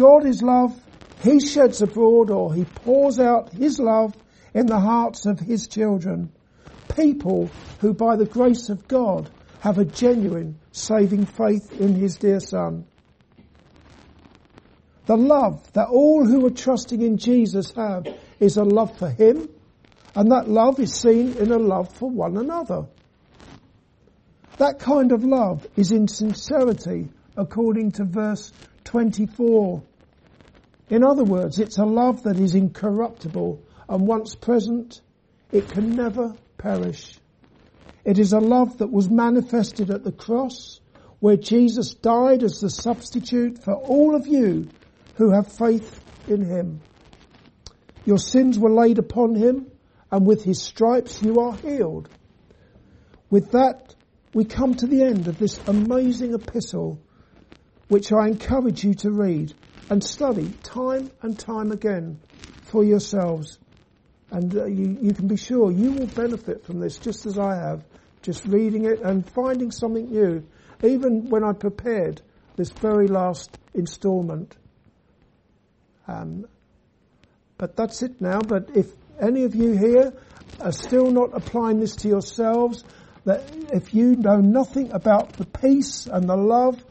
God 0.00 0.24
is 0.24 0.42
love. 0.42 0.72
He 1.18 1.40
sheds 1.40 1.82
abroad 1.82 2.30
or 2.30 2.54
he 2.54 2.64
pours 2.64 3.20
out 3.20 3.52
his 3.52 3.78
love 3.78 4.16
in 4.54 4.66
the 4.66 4.80
hearts 4.80 5.26
of 5.26 5.38
his 5.38 5.68
children. 5.68 6.32
People 6.88 7.54
who 7.80 7.92
by 7.92 8.16
the 8.16 8.24
grace 8.24 8.70
of 8.70 8.88
God 8.88 9.30
have 9.58 9.76
a 9.76 9.84
genuine 9.84 10.58
saving 10.72 11.26
faith 11.26 11.70
in 11.78 11.94
his 11.94 12.16
dear 12.16 12.40
son. 12.40 12.86
The 15.04 15.18
love 15.18 15.70
that 15.74 15.88
all 15.88 16.24
who 16.24 16.46
are 16.46 16.50
trusting 16.50 17.02
in 17.02 17.18
Jesus 17.18 17.70
have 17.76 18.08
is 18.38 18.56
a 18.56 18.64
love 18.64 18.98
for 18.98 19.10
him 19.10 19.50
and 20.14 20.32
that 20.32 20.48
love 20.48 20.80
is 20.80 20.94
seen 20.94 21.36
in 21.38 21.50
a 21.50 21.58
love 21.58 21.94
for 21.98 22.08
one 22.08 22.38
another. 22.38 22.86
That 24.56 24.78
kind 24.78 25.12
of 25.12 25.24
love 25.24 25.66
is 25.76 25.92
in 25.92 26.08
sincerity 26.08 27.10
according 27.36 27.92
to 27.92 28.04
verse 28.04 28.54
24 28.84 29.82
in 30.90 31.04
other 31.04 31.22
words, 31.22 31.60
it's 31.60 31.78
a 31.78 31.84
love 31.84 32.24
that 32.24 32.38
is 32.38 32.56
incorruptible 32.56 33.62
and 33.88 34.06
once 34.06 34.34
present, 34.34 35.00
it 35.52 35.70
can 35.70 35.90
never 35.90 36.34
perish. 36.58 37.16
It 38.04 38.18
is 38.18 38.32
a 38.32 38.40
love 38.40 38.78
that 38.78 38.90
was 38.90 39.08
manifested 39.08 39.90
at 39.90 40.02
the 40.02 40.12
cross 40.12 40.80
where 41.20 41.36
Jesus 41.36 41.94
died 41.94 42.42
as 42.42 42.60
the 42.60 42.70
substitute 42.70 43.62
for 43.62 43.74
all 43.74 44.16
of 44.16 44.26
you 44.26 44.68
who 45.14 45.30
have 45.30 45.52
faith 45.52 46.02
in 46.26 46.44
him. 46.44 46.80
Your 48.04 48.18
sins 48.18 48.58
were 48.58 48.72
laid 48.72 48.98
upon 48.98 49.36
him 49.36 49.70
and 50.10 50.26
with 50.26 50.42
his 50.42 50.60
stripes 50.60 51.22
you 51.22 51.38
are 51.38 51.54
healed. 51.56 52.08
With 53.30 53.52
that, 53.52 53.94
we 54.34 54.44
come 54.44 54.74
to 54.74 54.86
the 54.86 55.02
end 55.02 55.28
of 55.28 55.38
this 55.38 55.60
amazing 55.68 56.34
epistle, 56.34 57.00
which 57.88 58.12
I 58.12 58.26
encourage 58.26 58.82
you 58.82 58.94
to 58.94 59.10
read 59.12 59.54
and 59.90 60.02
study 60.02 60.48
time 60.62 61.10
and 61.20 61.38
time 61.38 61.72
again 61.72 62.18
for 62.62 62.84
yourselves. 62.84 63.58
And 64.30 64.56
uh, 64.56 64.66
you, 64.66 64.96
you 65.02 65.12
can 65.12 65.26
be 65.26 65.36
sure 65.36 65.72
you 65.72 65.90
will 65.90 66.06
benefit 66.06 66.64
from 66.64 66.78
this 66.78 66.96
just 66.98 67.26
as 67.26 67.36
I 67.36 67.56
have, 67.56 67.84
just 68.22 68.46
reading 68.46 68.86
it 68.86 69.00
and 69.02 69.28
finding 69.28 69.72
something 69.72 70.08
new. 70.10 70.46
Even 70.84 71.28
when 71.28 71.42
I 71.42 71.52
prepared 71.52 72.22
this 72.56 72.70
very 72.70 73.08
last 73.08 73.58
instalment. 73.74 74.56
Um, 76.06 76.46
but 77.58 77.76
that's 77.76 78.02
it 78.02 78.20
now. 78.20 78.38
But 78.38 78.70
if 78.76 78.86
any 79.20 79.42
of 79.42 79.54
you 79.54 79.72
here 79.72 80.12
are 80.60 80.72
still 80.72 81.10
not 81.10 81.30
applying 81.34 81.80
this 81.80 81.96
to 81.96 82.08
yourselves, 82.08 82.84
that 83.24 83.42
if 83.72 83.92
you 83.92 84.14
know 84.16 84.36
nothing 84.36 84.92
about 84.92 85.32
the 85.34 85.44
peace 85.44 86.06
and 86.06 86.28
the 86.28 86.36
love 86.36 86.82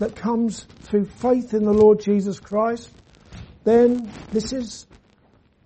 that 0.00 0.16
comes 0.16 0.62
through 0.80 1.04
faith 1.04 1.52
in 1.52 1.64
the 1.64 1.72
Lord 1.72 2.00
Jesus 2.00 2.40
Christ, 2.40 2.90
then 3.64 4.10
this 4.32 4.50
is, 4.52 4.86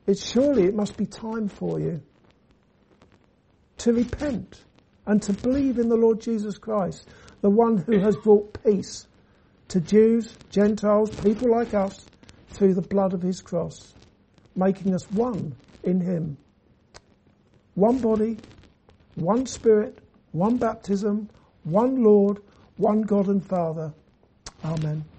it's 0.09 0.29
surely 0.29 0.64
it 0.64 0.75
must 0.75 0.97
be 0.97 1.07
time 1.07 1.49
for 1.49 1.79
you 1.79 2.03
to 3.79 3.92
repent 3.92 4.64
and 5.07 5.23
to 5.23 5.33
believe 5.33 5.79
in 5.79 5.88
the 5.88 5.97
Lord 5.97 6.20
Jesus 6.20 6.59
Christ, 6.59 7.09
the 7.42 7.51
one 7.51 7.77
who 7.77 8.01
has 8.01 8.16
brought 8.16 8.59
peace 8.64 9.07
to 9.68 9.81
Jews, 9.81 10.37
Gentiles, 10.51 11.11
people 11.20 11.53
like 11.53 11.73
us 11.73 12.05
through 12.49 12.75
the 12.75 12.83
blood 12.83 13.14
of 13.14 13.23
his 13.23 13.40
cross, 13.40 13.94
making 14.57 14.94
us 14.94 15.09
one 15.12 15.55
in 15.85 16.01
him. 16.01 16.37
One 17.75 17.99
body, 17.99 18.38
one 19.14 19.47
spirit, 19.47 19.99
one 20.33 20.57
baptism, 20.57 21.29
one 21.62 22.03
Lord, 22.03 22.40
one 22.77 23.03
God 23.03 23.29
and 23.29 23.44
Father 23.44 23.94
Amen. 24.64 25.13